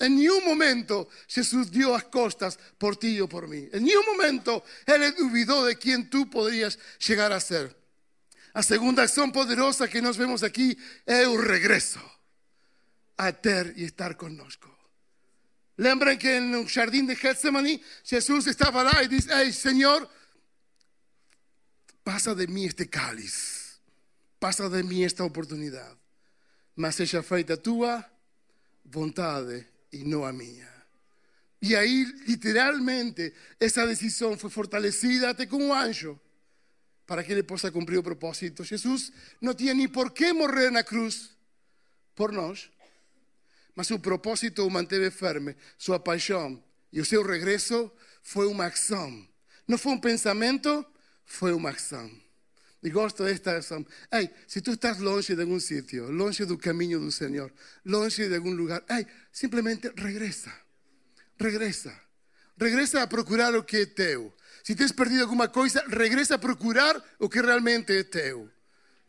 En 0.00 0.16
ningún 0.16 0.44
momento 0.46 1.10
Jesús 1.28 1.70
dio 1.70 1.92
las 1.92 2.04
costas 2.04 2.58
por 2.78 2.96
ti 2.96 3.20
o 3.20 3.28
por 3.28 3.46
mí. 3.46 3.68
En 3.70 3.84
ningún 3.84 4.06
momento 4.06 4.64
Él 4.86 5.14
olvidó 5.20 5.64
de 5.66 5.76
quién 5.76 6.08
tú 6.08 6.28
podrías 6.28 6.78
llegar 7.06 7.32
a 7.32 7.38
ser. 7.38 7.76
La 8.54 8.62
segunda 8.62 9.02
acción 9.02 9.30
poderosa 9.30 9.88
que 9.88 10.00
nos 10.00 10.16
vemos 10.16 10.42
aquí 10.42 10.76
es 11.04 11.26
un 11.26 11.44
regreso 11.44 12.00
a 13.18 13.30
ter 13.30 13.74
y 13.76 13.84
estar 13.84 14.16
con 14.16 14.36
nosotros. 14.36 14.74
Lembran 15.76 16.18
que 16.18 16.36
en 16.36 16.54
el 16.54 16.68
jardín 16.68 17.06
de 17.06 17.14
Getsemaní 17.14 17.80
Jesús 18.04 18.46
estaba 18.46 18.82
lá 18.82 19.02
y 19.04 19.08
dice, 19.08 19.30
hey 19.34 19.52
Señor, 19.52 20.08
pasa 22.02 22.34
de 22.34 22.46
mí 22.46 22.64
este 22.64 22.88
cáliz, 22.88 23.80
pasa 24.38 24.70
de 24.70 24.82
mí 24.82 25.04
esta 25.04 25.24
oportunidad, 25.24 25.94
mas 26.74 26.98
ella 27.00 27.22
feita 27.22 27.58
tua 27.58 28.10
voluntad 28.84 29.46
e 29.92 30.04
não 30.04 30.24
a 30.24 30.32
minha. 30.32 30.68
E 31.62 31.76
aí, 31.76 32.04
literalmente, 32.26 33.34
essa 33.58 33.86
decisão 33.86 34.36
foi 34.36 34.48
fortalecida 34.48 35.30
até 35.30 35.44
com 35.44 35.56
um 35.56 35.74
anjo 35.74 36.18
para 37.06 37.24
que 37.24 37.32
ele 37.32 37.42
possa 37.42 37.70
cumprir 37.70 37.98
o 37.98 38.02
propósito. 38.02 38.64
Jesus 38.64 39.12
não 39.40 39.52
tinha 39.52 39.74
nem 39.74 39.88
por 39.88 40.12
que 40.12 40.32
morrer 40.32 40.70
na 40.70 40.82
cruz 40.82 41.36
por 42.14 42.32
nós, 42.32 42.70
mas 43.74 43.90
o 43.90 43.98
propósito 43.98 44.64
o 44.66 44.70
manteve 44.70 45.10
firme. 45.10 45.56
Sua 45.76 45.98
paixão 45.98 46.62
e 46.92 47.00
o 47.00 47.04
seu 47.04 47.22
regresso 47.22 47.90
foi 48.22 48.46
uma 48.46 48.66
ação. 48.66 49.26
Não 49.66 49.76
foi 49.76 49.92
um 49.92 50.00
pensamento, 50.00 50.86
foi 51.24 51.52
uma 51.52 51.70
ação. 51.70 52.10
E 52.82 52.88
gosto 52.90 53.24
desta 53.24 53.58
ação. 53.58 53.86
Ei, 54.10 54.30
se 54.46 54.60
tu 54.62 54.72
estás 54.72 54.98
longe 54.98 55.34
de 55.34 55.42
algum 55.42 55.60
sítio, 55.60 56.10
longe 56.10 56.46
do 56.46 56.56
caminho 56.56 56.98
do 56.98 57.12
Senhor, 57.12 57.52
longe 57.84 58.26
de 58.26 58.34
algum 58.34 58.52
lugar, 58.52 58.82
ei, 58.88 59.06
simplesmente 59.30 59.92
regressa. 59.96 60.52
Regressa. 61.38 61.92
Regressa 62.58 63.02
a 63.02 63.06
procurar 63.06 63.54
o 63.54 63.64
que 63.64 63.78
é 63.78 63.86
teu. 63.86 64.34
Se 64.62 64.74
tens 64.74 64.92
perdido 64.92 65.22
alguma 65.22 65.48
coisa, 65.48 65.84
regressa 65.88 66.34
a 66.34 66.38
procurar 66.38 67.02
o 67.18 67.28
que 67.28 67.40
realmente 67.40 67.92
é 67.92 68.04
teu. 68.04 68.50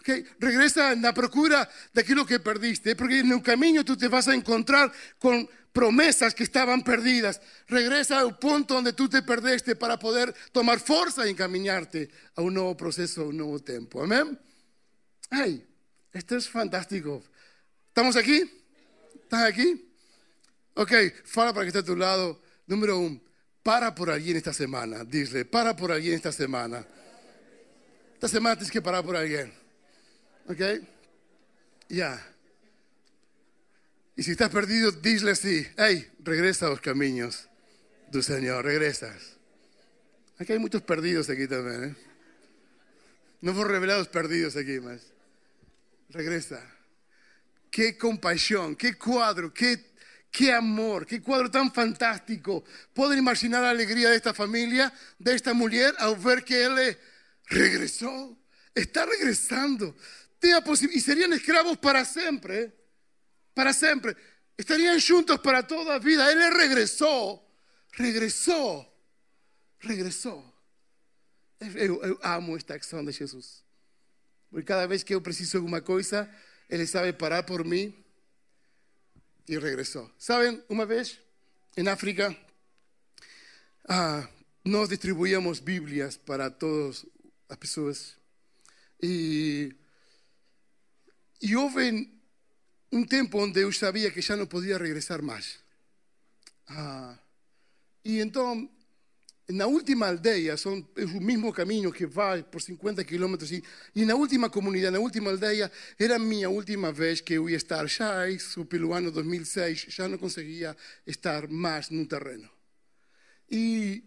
Okay? 0.02 0.26
Regresa 0.40 0.96
na 0.96 1.14
procura 1.14 1.68
daquilo 1.94 2.26
que 2.26 2.40
perdiste, 2.40 2.96
porque 2.96 3.24
no 3.24 3.42
caminho 3.42 3.84
tu 3.84 3.96
te 3.96 4.08
vas 4.08 4.28
a 4.28 4.36
encontrar 4.36 4.92
com 5.20 5.48
promessas 5.74 6.34
que 6.34 6.44
estavam 6.44 6.82
perdidas. 6.82 7.40
Regresa 7.68 8.20
ao 8.20 8.34
ponto 8.34 8.76
onde 8.76 8.94
tu 8.94 9.08
te 9.08 9.22
perdeste 9.22 9.76
para 9.76 9.98
poder 9.98 10.34
tomar 10.52 10.80
força 10.80 11.28
e 11.28 11.32
encaminhar-te 11.32 12.10
a 12.36 12.42
um 12.42 12.52
novo 12.52 12.76
processo, 12.76 13.22
a 13.22 13.26
um 13.26 13.32
novo 13.32 13.60
tempo. 13.60 14.02
Amém? 14.02 14.38
Ai, 15.32 15.66
esto 16.14 16.36
es 16.36 16.48
fantástico. 16.48 17.24
¿Estamos 17.88 18.16
aqui? 18.16 18.50
¿Estás 19.24 19.44
aqui? 19.44 19.88
Ok, 20.76 20.92
fala 21.26 21.54
para 21.54 21.64
que 21.64 21.70
está 21.70 21.80
a 21.80 21.84
tu 21.84 21.96
lado. 21.96 22.42
Número 22.68 23.00
um, 23.00 23.20
para 23.64 23.92
por 23.92 24.10
alguém 24.10 24.36
esta 24.36 24.54
semana. 24.54 25.04
Dile, 25.06 25.46
para 25.46 25.74
por 25.74 25.92
alguém 25.92 26.14
esta 26.14 26.32
semana. 26.32 26.86
Esta 28.14 28.28
semana 28.28 28.56
tienes 28.56 28.72
que 28.72 28.82
parar 28.82 29.04
por 29.04 29.16
alguém. 29.16 29.52
Ok? 30.48 30.82
Ya. 31.90 32.31
Y 34.16 34.24
si 34.24 34.32
estás 34.32 34.50
perdido, 34.50 34.92
dile 34.92 35.32
así, 35.32 35.66
hey, 35.78 36.12
regresa 36.20 36.68
a 36.68 36.70
los 36.70 36.82
caminos 36.82 37.48
del 38.12 38.24
Señor, 38.24 38.66
regresas. 38.66 39.38
Aquí 40.38 40.54
hay 40.54 40.60
muchos 40.60 40.82
perdidos 40.82 41.30
aquí 41.30 41.48
también. 41.48 41.84
¿eh? 41.84 41.96
No 43.42 43.52
hemos 43.52 43.68
revelados 43.68 44.08
perdidos 44.08 44.56
aquí 44.58 44.80
más. 44.80 45.02
Regresa. 46.10 46.62
Qué 47.70 47.98
compasión, 47.98 48.76
qué 48.76 48.96
cuadro, 48.96 49.54
qué, 49.54 49.94
qué 50.30 50.52
amor, 50.52 51.06
qué 51.06 51.22
cuadro 51.22 51.50
tan 51.50 51.74
fantástico. 51.74 52.66
Pueden 52.94 53.20
imaginar 53.20 53.62
la 53.62 53.70
alegría 53.70 54.10
de 54.10 54.18
esta 54.18 54.34
familia, 54.34 54.94
de 55.18 55.36
esta 55.36 55.54
mujer, 55.54 55.96
al 56.00 56.18
ver 56.18 56.44
que 56.44 56.66
él 56.66 56.98
regresó. 57.48 58.38
Está 58.76 59.06
regresando 59.06 59.96
y 60.92 61.00
serían 61.00 61.34
esclavos 61.34 61.78
para 61.78 62.04
siempre, 62.04 62.74
para 63.54 63.74
siempre. 63.74 64.16
Estarían 64.58 65.00
juntos 65.00 65.40
para 65.40 65.66
toda 65.66 65.98
vida. 66.00 66.32
Él 66.32 66.54
regresó, 66.54 67.44
regresó, 67.94 68.94
regresó. 69.80 70.52
Eu, 71.60 72.20
amo 72.24 72.58
esta 72.58 72.74
acción 72.74 73.06
de 73.06 73.14
Jesús. 73.14 73.64
Porque 74.50 74.66
cada 74.66 74.88
vez 74.88 75.06
que 75.06 75.14
yo 75.14 75.24
preciso 75.24 75.58
alguna 75.58 75.82
cosa, 75.82 76.30
Él 76.68 76.86
sabe 76.88 77.14
parar 77.14 77.46
por 77.46 77.66
mí 77.66 78.04
y 79.48 79.58
regresó. 79.58 80.12
¿Saben? 80.18 80.64
Una 80.70 80.86
vez 80.86 81.20
en 81.76 81.88
África, 81.88 82.36
ah, 83.88 84.30
nos 84.64 84.90
distribuíamos 84.90 85.64
Biblias 85.64 86.18
para 86.18 86.58
todas 86.58 87.06
las 87.48 87.58
personas. 87.58 88.18
Y 89.00 89.74
e 91.42 91.56
houve 91.56 92.21
um 92.92 93.06
tempo 93.06 93.38
onde 93.38 93.62
eu 93.62 93.72
sabia 93.72 94.12
que 94.12 94.22
já 94.22 94.36
não 94.36 94.46
podia 94.46 94.78
regressar 94.78 95.22
mais. 95.22 95.60
Ah, 96.68 97.18
e 98.04 98.20
então, 98.20 98.70
na 99.50 99.68
última 99.68 100.08
aldeia, 100.08 100.58
são, 100.58 100.86
é 100.96 101.06
o 101.06 101.22
mesmo 101.22 101.54
caminho 101.54 101.92
que 101.92 102.06
vai 102.06 102.44
por 102.44 102.62
50 102.62 103.04
quilômetros, 103.04 103.52
e, 103.52 103.64
e 103.96 104.06
na 104.06 104.16
última 104.16 104.50
comunidade, 104.50 104.94
na 104.94 105.00
última 105.00 105.30
aldeia, 105.32 105.72
era 106.00 106.16
a 106.16 106.20
minha 106.20 106.50
última 106.50 106.92
vez 106.92 107.22
que 107.22 107.34
eu 107.34 107.50
ia 107.50 107.58
estar. 107.58 107.88
Já 107.88 108.30
isso, 108.30 108.66
pelo 108.66 108.94
ano 108.94 109.12
2006, 109.12 109.88
já 109.90 110.08
não 110.08 110.18
conseguia 110.18 110.76
estar 111.06 111.48
mais 111.48 111.90
no 111.90 112.06
terreno. 112.06 112.50
E, 113.50 114.04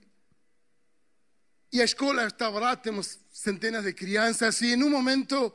e 1.72 1.80
a 1.80 1.84
escola 1.84 2.26
estava 2.26 2.58
lá, 2.58 2.76
temos 2.76 3.18
centenas 3.30 3.84
de 3.84 3.92
crianças, 3.92 4.60
e 4.62 4.72
em 4.72 4.82
um 4.82 4.90
momento 4.90 5.52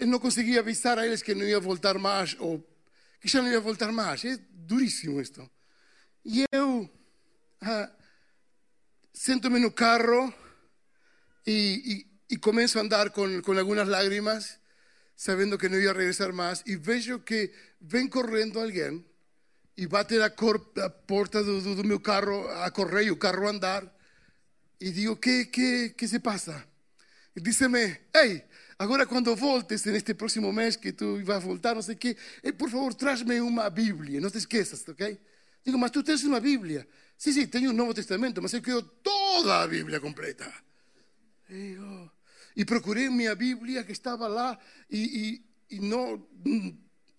não 0.00 0.18
conseguia 0.18 0.60
avisar 0.60 0.98
a 0.98 1.06
eles 1.06 1.22
que 1.22 1.34
não 1.34 1.44
ia 1.44 1.60
voltar 1.60 1.98
mais, 1.98 2.36
ou 2.38 2.64
que 3.20 3.28
já 3.28 3.42
não 3.42 3.50
ia 3.50 3.60
voltar 3.60 3.92
mais. 3.92 4.24
É 4.24 4.38
duríssimo 4.50 5.20
isto. 5.20 5.48
E 6.24 6.44
eu 6.52 6.90
ah, 7.60 7.90
sento-me 9.12 9.70
carro 9.70 10.32
e, 11.46 12.06
e, 12.30 12.34
e, 12.34 12.38
começo 12.38 12.78
a 12.78 12.82
andar 12.82 13.10
com, 13.10 13.42
com 13.42 13.52
algumas 13.52 13.88
lágrimas, 13.88 14.58
sabendo 15.16 15.58
que 15.58 15.68
não 15.68 15.78
ia 15.78 15.92
regressar 15.92 16.32
mais, 16.32 16.62
e 16.66 16.76
vejo 16.76 17.20
que 17.20 17.52
vem 17.80 18.08
correndo 18.08 18.58
alguém 18.58 19.04
e 19.76 19.86
bate 19.86 20.20
a, 20.20 20.30
cor, 20.30 20.72
a 20.76 20.90
porta 20.90 21.42
do, 21.42 21.60
do, 21.62 21.74
do, 21.76 21.84
meu 21.84 22.00
carro 22.00 22.48
a 22.48 22.70
correr 22.70 23.04
e 23.04 23.10
o 23.10 23.16
carro 23.16 23.46
a 23.46 23.50
andar, 23.50 23.82
e 24.80 24.90
digo: 24.90 25.16
que, 25.16 25.46
que, 25.46 25.90
que 25.90 26.08
se 26.08 26.18
passa? 26.20 26.66
E 27.34 27.40
disse-me: 27.40 27.98
Agora, 28.80 29.04
quando 29.04 29.36
voltes 29.36 29.84
neste 29.84 30.14
próximo 30.14 30.50
mês, 30.54 30.74
que 30.74 30.90
tu 30.90 31.22
vais 31.22 31.44
voltar, 31.44 31.74
não 31.74 31.82
sei 31.82 31.94
o 31.94 31.98
quê, 31.98 32.16
eh, 32.42 32.50
por 32.50 32.70
favor, 32.70 32.94
traz-me 32.94 33.38
uma 33.38 33.68
Bíblia, 33.68 34.22
não 34.22 34.30
te 34.30 34.38
esqueças, 34.38 34.88
ok? 34.88 35.20
Digo, 35.62 35.76
mas 35.76 35.90
tu 35.90 36.02
tens 36.02 36.24
uma 36.24 36.40
Bíblia? 36.40 36.88
Sim, 37.14 37.32
sim, 37.34 37.46
tenho 37.46 37.68
o 37.68 37.72
Novo 37.74 37.92
Testamento, 37.92 38.40
mas 38.40 38.54
eu 38.54 38.62
quero 38.62 38.80
toda 38.80 39.62
a 39.62 39.68
Bíblia 39.68 40.00
completa. 40.00 40.50
Digo, 41.46 42.10
e 42.56 42.64
procurei 42.64 43.10
minha 43.10 43.34
Bíblia 43.34 43.84
que 43.84 43.92
estava 43.92 44.26
lá 44.26 44.58
e, 44.88 45.42
e, 45.70 45.76
e 45.76 45.80
não, 45.80 46.26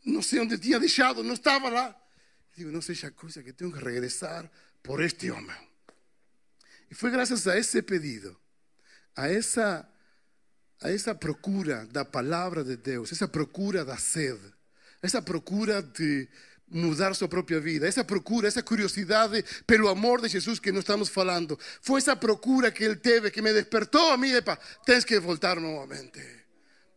não 0.04 0.24
sei 0.24 0.40
onde 0.40 0.58
tinha 0.58 0.80
deixado, 0.80 1.24
não 1.24 1.36
estava 1.36 1.70
lá. 1.70 1.96
Digo, 2.58 2.72
não 2.72 2.82
seja 2.82 3.12
coisa 3.12 3.44
que 3.44 3.54
tenho 3.54 3.72
que 3.72 3.78
regressar 3.78 4.50
por 4.82 5.00
este 5.00 5.30
homem. 5.30 5.56
E 6.90 6.96
foi 6.96 7.12
graças 7.12 7.48
a 7.48 7.56
esse 7.56 7.84
pedido, 7.84 8.36
a 9.16 9.30
essa 9.30 9.88
a 10.82 10.92
essa 10.92 11.14
procura 11.14 11.88
da 11.92 12.04
palavra 12.04 12.64
de 12.64 12.76
Deus, 12.76 13.12
essa 13.12 13.28
procura 13.28 13.86
da 13.86 13.98
sede, 13.98 14.54
essa 15.02 15.22
procura 15.22 15.82
de 15.82 16.28
mudar 16.72 17.14
sua 17.14 17.28
própria 17.28 17.60
vida, 17.60 17.88
essa 17.88 18.04
procura, 18.04 18.48
essa 18.48 18.64
curiosidade 18.64 19.44
pelo 19.68 19.90
amor 19.90 20.22
de 20.22 20.30
Jesus 20.30 20.60
que 20.60 20.72
nós 20.72 20.82
estamos 20.82 21.10
falando, 21.10 21.60
foi 21.82 22.00
essa 22.00 22.16
procura 22.16 22.72
que 22.72 22.84
ele 22.84 22.96
teve 22.96 23.30
que 23.30 23.42
me 23.42 23.54
despertou 23.54 24.12
a 24.12 24.18
mim, 24.18 24.32
epa, 24.32 24.58
tens 24.86 25.04
que 25.04 25.20
voltar 25.20 25.60
novamente. 25.60 26.22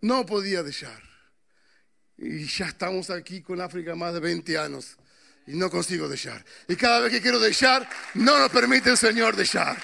Não 0.01 0.25
podia 0.25 0.63
deixar. 0.63 1.03
E 2.19 2.45
já 2.45 2.69
estamos 2.69 3.11
aqui 3.11 3.41
com 3.41 3.61
a 3.61 3.65
África 3.65 3.93
há 3.93 3.97
mais 3.97 4.15
de 4.15 4.21
20 4.21 4.55
anos 4.55 4.97
e 5.47 5.55
não 5.57 5.69
consigo 5.69 6.09
deixar. 6.09 6.43
E 6.69 6.77
cada 6.77 7.01
vez 7.01 7.13
que 7.13 7.21
quero 7.21 7.41
deixar, 7.41 7.89
não 8.15 8.39
nos 8.39 8.53
permite 8.53 8.89
o 8.91 8.97
Senhor 8.97 9.35
deixar. 9.35 9.77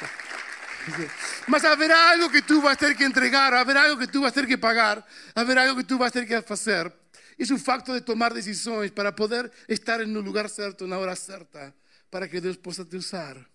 Mas 1.47 1.65
haverá 1.65 2.11
algo 2.11 2.31
que 2.31 2.43
tú 2.43 2.63
vas 2.63 2.75
a 2.75 2.77
tener 2.77 2.97
que 2.97 3.05
entregar, 3.05 3.55
haverá 3.55 3.85
algo 3.85 3.99
que 3.99 4.07
tú 4.07 4.23
vas 4.23 4.31
a 4.31 4.35
tener 4.35 4.49
que 4.49 4.59
pagar, 4.59 5.07
haverá 5.35 5.65
algo 5.65 5.77
que 5.77 5.85
tú 5.85 5.99
vas 5.99 6.09
a 6.09 6.13
tener 6.13 6.29
que 6.29 6.53
hacer. 6.53 6.93
Es 7.37 7.51
un 7.51 7.59
facto 7.59 7.93
de 7.95 8.01
tomar 8.01 8.35
decisiones 8.35 8.91
para 8.91 9.15
poder 9.15 9.51
estar 9.67 10.01
en 10.01 10.15
el 10.15 10.23
lugar 10.23 10.49
certo, 10.49 10.87
na 10.87 10.99
hora 10.99 11.17
certa, 11.17 11.75
para 12.11 12.29
que 12.29 12.41
Deus 12.41 12.59
possa 12.59 12.85
te 12.85 12.97
usar 12.97 13.49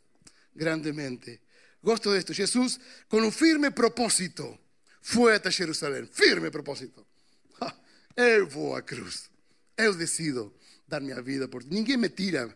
grandemente. 0.54 1.42
Gosto 1.82 2.12
de 2.12 2.20
esto. 2.20 2.34
Jesús, 2.34 2.80
con 3.08 3.24
un 3.24 3.32
firme 3.32 3.70
propósito, 3.70 4.60
foi 5.02 5.36
até 5.36 5.52
Jerusalém. 5.52 6.10
Firme 6.12 6.50
propósito. 6.50 7.06
Eu 8.18 8.48
vou 8.48 8.76
à 8.76 8.82
cruz. 8.82 9.30
Eu 9.78 9.94
decido 9.94 10.52
dar 10.88 11.00
minha 11.00 11.22
vida 11.22 11.48
por 11.48 11.64
ti. 11.64 11.70
Ninguém 11.70 11.98
me 11.98 12.10
tira 12.10 12.50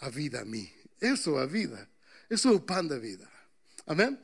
a 0.00 0.08
vida 0.08 0.42
a 0.42 0.44
mim. 0.44 0.70
Eu 1.00 1.16
sou 1.16 1.38
a 1.38 1.46
vida. 1.46 1.88
Eu 2.30 2.38
sou 2.38 2.54
o 2.54 2.60
pão 2.60 2.86
da 2.86 2.98
vida. 2.98 3.27
Amén. 3.88 4.20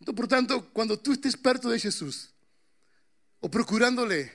Entonces, 0.00 0.14
por 0.14 0.28
tanto, 0.28 0.70
cuando 0.70 0.98
tú 0.98 1.12
estés 1.12 1.36
perto 1.36 1.70
de 1.70 1.80
Jesús 1.80 2.30
o 3.40 3.50
procurándole, 3.50 4.30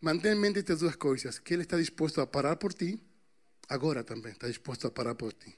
mantén 0.00 0.32
en 0.32 0.40
mente 0.40 0.60
estas 0.60 0.80
dos 0.80 0.96
cosas, 0.96 1.40
que 1.40 1.54
Él 1.54 1.60
está 1.60 1.76
dispuesto 1.76 2.22
a 2.22 2.30
parar 2.30 2.58
por 2.58 2.74
ti, 2.74 3.02
ahora 3.68 4.04
también 4.04 4.32
está 4.32 4.46
dispuesto 4.46 4.86
a 4.86 4.94
parar 4.94 5.16
por 5.16 5.34
ti. 5.34 5.52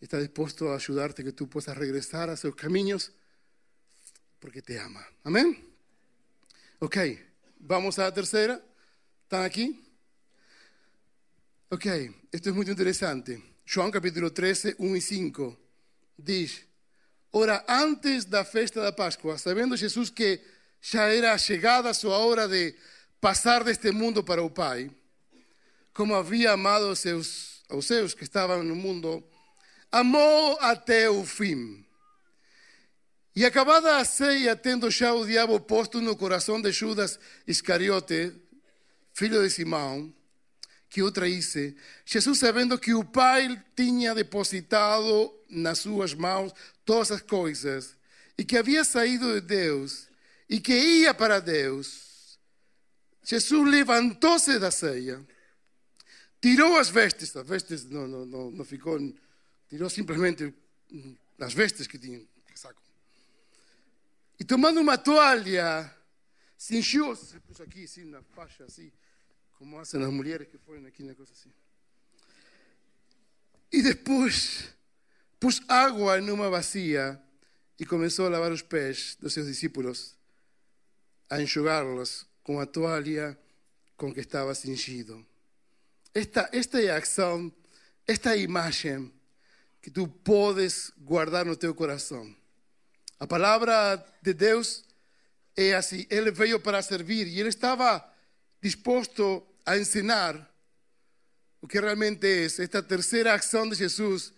Está 0.00 0.18
dispuesto 0.18 0.70
a 0.70 0.76
ayudarte 0.76 1.24
que 1.24 1.32
tú 1.32 1.48
puedas 1.48 1.76
regresar 1.76 2.30
a 2.30 2.36
sus 2.36 2.54
caminos 2.54 3.12
porque 4.38 4.62
te 4.62 4.78
ama. 4.78 5.04
Amén. 5.24 5.58
Ok, 6.78 6.96
vamos 7.58 7.98
a 7.98 8.04
la 8.04 8.14
tercera. 8.14 8.62
¿Están 9.24 9.42
aquí? 9.42 9.84
Ok, 11.70 11.86
esto 12.30 12.50
es 12.50 12.54
muy 12.54 12.64
interesante. 12.66 13.42
Juan 13.66 13.90
capítulo 13.90 14.32
13, 14.32 14.76
1 14.78 14.96
y 14.96 15.00
5. 15.00 15.67
Diz: 16.18 16.66
Ora, 17.32 17.64
antes 17.68 18.24
da 18.24 18.44
festa 18.44 18.82
da 18.82 18.92
Páscoa, 18.92 19.38
sabendo 19.38 19.76
Jesus 19.76 20.10
que 20.10 20.40
já 20.80 21.04
era 21.04 21.36
chegada 21.38 21.90
a 21.90 21.94
sua 21.94 22.18
hora 22.18 22.48
de 22.48 22.74
passar 23.20 23.62
deste 23.62 23.90
mundo 23.90 24.24
para 24.24 24.42
o 24.42 24.50
Pai, 24.50 24.90
como 25.92 26.14
havia 26.14 26.52
amado 26.52 26.86
aos 26.86 27.00
seus, 27.00 27.62
aos 27.68 27.86
seus 27.86 28.14
que 28.14 28.24
estavam 28.24 28.62
no 28.62 28.74
mundo, 28.74 29.22
amou 29.90 30.58
até 30.60 31.08
o 31.10 31.24
fim. 31.24 31.84
E 33.34 33.44
acabada 33.44 33.98
a 33.98 34.04
ceia, 34.04 34.56
tendo 34.56 34.90
já 34.90 35.12
o 35.12 35.24
diabo 35.24 35.60
posto 35.60 36.00
no 36.00 36.16
coração 36.16 36.60
de 36.60 36.72
Judas 36.72 37.20
Iscariote, 37.46 38.34
filho 39.12 39.42
de 39.42 39.50
Simão, 39.50 40.12
que 40.88 41.02
o 41.02 41.12
traísse, 41.12 41.76
Jesus, 42.04 42.38
sabendo 42.38 42.78
que 42.78 42.94
o 42.94 43.04
Pai 43.04 43.62
tinha 43.76 44.14
depositado 44.14 45.34
nas 45.48 45.80
suas 45.80 46.14
mãos 46.14 46.52
todas 46.84 47.10
as 47.10 47.22
coisas, 47.22 47.96
e 48.36 48.44
que 48.44 48.56
havia 48.56 48.84
saído 48.84 49.34
de 49.34 49.40
Deus, 49.40 50.08
e 50.48 50.60
que 50.60 50.72
ia 50.72 51.12
para 51.12 51.40
Deus, 51.40 52.38
Jesus 53.22 53.68
levantou-se 53.68 54.58
da 54.58 54.70
ceia, 54.70 55.20
tirou 56.40 56.78
as 56.78 56.88
vestes, 56.88 57.36
as 57.36 57.46
vestes 57.46 57.84
não, 57.84 58.08
não, 58.08 58.24
não, 58.24 58.50
não 58.50 58.64
ficou, 58.64 58.98
tirou 59.68 59.90
simplesmente 59.90 60.54
as 61.38 61.52
vestes 61.52 61.86
que 61.86 61.98
tinha. 61.98 62.20
E 64.40 64.44
tomando 64.44 64.80
uma 64.80 64.96
toalha, 64.96 65.92
cingiu, 66.56 67.06
pôs 67.46 67.60
aqui 67.60 67.84
assim 67.84 68.04
na 68.04 68.22
faixa, 68.22 68.64
assim, 68.64 68.92
como 69.58 69.76
fazem 69.76 70.02
as 70.02 70.10
mulheres 70.10 70.46
que 70.46 70.56
foram 70.56 70.86
aqui 70.86 71.02
na 71.02 71.14
coisa 71.14 71.32
assim. 71.32 71.50
E 73.72 73.82
depois 73.82 74.72
pus 75.40 75.60
água 75.68 76.20
numa 76.20 76.48
bacia 76.48 77.20
e 77.78 77.84
começou 77.84 78.26
a 78.26 78.28
lavar 78.28 78.52
os 78.52 78.62
pés 78.62 79.16
dos 79.20 79.32
seus 79.32 79.46
discípulos, 79.46 80.16
a 81.28 81.42
enxugá-los 81.42 82.24
com 82.42 82.60
a 82.60 82.66
toalha 82.66 83.38
com 83.96 84.14
que 84.14 84.20
estava 84.20 84.54
cingido. 84.54 85.26
Esta, 86.14 86.48
esta 86.52 86.80
é 86.80 86.90
a 86.90 86.98
ação, 86.98 87.52
esta 88.06 88.36
imagem 88.36 89.12
que 89.82 89.90
tu 89.90 90.06
podes 90.06 90.92
guardar 90.98 91.44
no 91.44 91.56
teu 91.56 91.74
coração. 91.74 92.34
A 93.18 93.26
palavra 93.26 93.96
de 94.22 94.32
Deus 94.32 94.84
é 95.56 95.74
assim: 95.74 96.06
Ele 96.08 96.30
veio 96.30 96.60
para 96.60 96.80
servir 96.80 97.26
e 97.26 97.40
ele 97.40 97.48
estava 97.48 98.04
disposto 98.60 99.46
a 99.64 99.76
ensinar 99.76 100.54
o 101.60 101.66
que 101.66 101.80
realmente 101.80 102.26
é 102.26 102.44
esta 102.44 102.82
terceira 102.82 103.34
ação 103.34 103.68
de 103.68 103.74
Jesus 103.74 104.32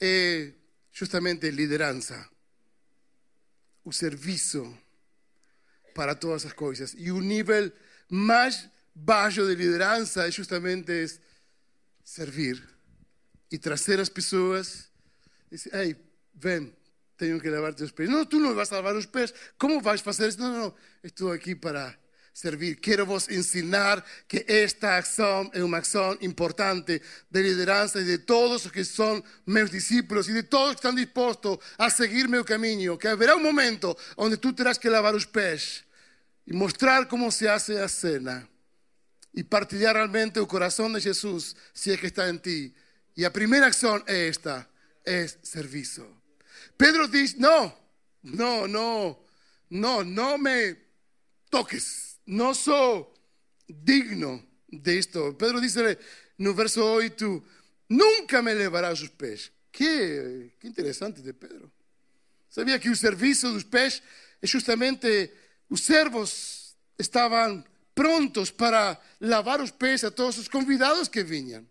é 0.00 0.52
justamente 0.92 1.50
liderança, 1.50 2.28
o 3.84 3.92
serviço 3.92 4.76
para 5.94 6.14
todas 6.14 6.44
as 6.46 6.52
coisas. 6.52 6.94
E 6.98 7.10
o 7.10 7.20
nível 7.20 7.72
mais 8.10 8.68
baixo 8.94 9.46
de 9.46 9.54
liderança 9.54 10.26
é 10.26 10.30
justamente 10.30 11.18
servir 12.02 12.62
e 13.50 13.58
trazer 13.58 14.00
as 14.00 14.08
pessoas 14.08 14.90
e 15.50 15.56
dizer, 15.56 15.74
ei, 15.74 15.96
vem, 16.34 16.74
tenho 17.16 17.40
que 17.40 17.48
lavar 17.48 17.74
teus 17.74 17.92
pés. 17.92 18.08
Não, 18.08 18.26
tu 18.26 18.38
não 18.38 18.54
vas 18.54 18.72
a 18.72 18.76
lavar 18.76 18.96
os 18.96 19.06
pés. 19.06 19.32
Como 19.58 19.80
vais 19.80 20.00
fazer 20.00 20.28
isso? 20.28 20.40
Não, 20.40 20.50
não, 20.50 20.60
não. 20.64 20.74
Estou 21.02 21.32
aqui 21.32 21.54
para 21.54 21.96
servir. 22.34 22.80
Quiero 22.80 23.06
vos 23.06 23.28
ensinar 23.28 24.04
que 24.26 24.44
esta 24.48 24.96
acción 24.96 25.50
es 25.54 25.62
una 25.62 25.78
acción 25.78 26.18
importante 26.20 27.00
de 27.30 27.42
lideranza 27.42 28.00
de 28.00 28.18
todos 28.18 28.64
los 28.64 28.72
que 28.72 28.84
son 28.84 29.24
mis 29.46 29.70
discípulos 29.70 30.28
y 30.28 30.32
de 30.32 30.42
todos 30.42 30.66
los 30.66 30.74
que 30.74 30.88
están 30.88 30.96
dispuestos 30.96 31.60
a 31.78 31.88
seguir 31.88 32.28
mi 32.28 32.42
camino. 32.42 32.98
Que 32.98 33.08
habrá 33.08 33.36
un 33.36 33.42
momento 33.42 33.96
donde 34.16 34.36
tú 34.36 34.52
tendrás 34.52 34.80
que 34.80 34.90
lavar 34.90 35.14
los 35.14 35.26
pies 35.26 35.84
y 36.44 36.52
mostrar 36.52 37.06
cómo 37.06 37.30
se 37.30 37.48
hace 37.48 37.74
la 37.74 37.88
cena 37.88 38.46
y 39.32 39.44
partilhar 39.44 39.94
realmente 39.94 40.40
el 40.40 40.48
corazón 40.48 40.92
de 40.92 41.00
Jesús 41.00 41.56
si 41.72 41.92
es 41.92 42.00
que 42.00 42.08
está 42.08 42.28
en 42.28 42.40
ti. 42.40 42.74
Y 43.14 43.22
la 43.22 43.32
primera 43.32 43.68
acción 43.68 44.02
es 44.08 44.38
esta, 44.38 44.68
es 45.04 45.38
servicio. 45.42 46.20
Pedro 46.76 47.06
dice, 47.06 47.36
no, 47.38 47.78
no, 48.22 48.66
no, 48.66 49.24
no, 49.70 50.02
no 50.02 50.36
me 50.36 50.76
toques. 51.48 52.13
No 52.26 52.54
soy 52.54 53.04
digno 53.66 54.44
de 54.68 54.98
esto. 54.98 55.36
Pedro 55.36 55.60
dice 55.60 55.98
en 56.38 56.46
el 56.46 56.54
verso 56.54 56.94
8, 56.94 57.44
nunca 57.88 58.42
me 58.42 58.54
levará 58.54 58.88
a 58.88 58.96
sus 58.96 59.10
pés. 59.10 59.52
Qué, 59.70 60.54
qué 60.58 60.66
interesante 60.66 61.20
de 61.22 61.34
Pedro. 61.34 61.70
Sabía 62.48 62.78
que 62.78 62.88
el 62.88 62.96
servicio 62.96 63.48
de 63.48 63.56
los 63.56 63.64
pés 63.64 64.02
es 64.40 64.52
justamente 64.52 65.34
los 65.68 65.80
servos 65.80 66.76
estaban 66.96 67.66
prontos 67.92 68.52
para 68.52 69.00
lavar 69.20 69.60
los 69.60 69.72
pés 69.72 70.04
a 70.04 70.10
todos 70.10 70.36
los 70.38 70.48
convidados 70.48 71.08
que 71.08 71.24
venían. 71.24 71.68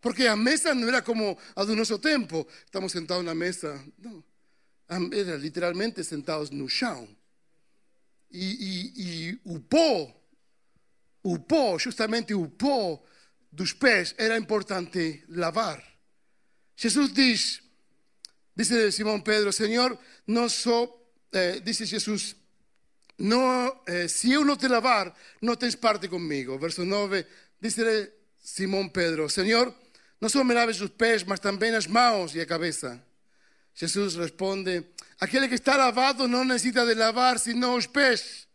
Porque 0.00 0.28
a 0.28 0.36
mesa 0.36 0.74
no 0.74 0.88
era 0.88 1.02
como 1.02 1.36
a 1.56 1.64
de 1.64 1.74
nuestro 1.74 1.98
tiempo, 1.98 2.46
estamos 2.64 2.92
sentados 2.92 3.20
en 3.20 3.26
la 3.26 3.34
mesa, 3.34 3.84
no, 3.98 4.24
era 5.12 5.36
literalmente 5.36 6.04
sentados 6.04 6.50
no 6.52 6.68
chão 6.68 7.17
e, 8.30 8.46
e, 8.46 9.30
e 9.30 9.40
o 9.44 9.60
pó, 9.60 10.14
o 11.22 11.38
pó, 11.38 11.78
justamente 11.78 12.34
o 12.34 12.48
pó 12.48 13.02
dos 13.50 13.72
pés 13.72 14.14
era 14.18 14.36
importante 14.36 15.24
lavar. 15.28 15.82
Jesus 16.76 17.12
diz, 17.12 17.62
dice 18.54 18.92
Simão 18.92 19.20
Pedro, 19.20 19.52
Senhor, 19.52 19.98
não 20.26 20.48
sou, 20.48 21.12
eh, 21.32 21.60
dice 21.60 21.84
Jesus, 21.84 22.36
no, 23.18 23.82
eh, 23.86 24.06
se 24.06 24.32
eu 24.32 24.44
não 24.44 24.56
te 24.56 24.68
lavar, 24.68 25.14
não 25.42 25.56
tens 25.56 25.74
parte 25.74 26.08
comigo. 26.08 26.58
Verso 26.58 26.84
9, 26.84 27.26
dice 27.60 28.12
Simão 28.40 28.88
Pedro, 28.88 29.28
Senhor, 29.28 29.74
não 30.20 30.28
só 30.28 30.44
me 30.44 30.54
laves 30.54 30.80
os 30.80 30.90
pés, 30.90 31.24
mas 31.24 31.40
também 31.40 31.74
as 31.74 31.86
mãos 31.86 32.34
e 32.34 32.40
a 32.40 32.46
cabeça. 32.46 33.02
Jesus 33.74 34.16
responde, 34.16 34.84
Aquel 35.20 35.48
que 35.48 35.56
está 35.56 35.76
lavado 35.76 36.28
no 36.28 36.44
necesita 36.44 36.84
de 36.84 36.94
lavar, 36.94 37.38
sino 37.38 37.74
os 37.74 37.88
pés. 37.88 38.48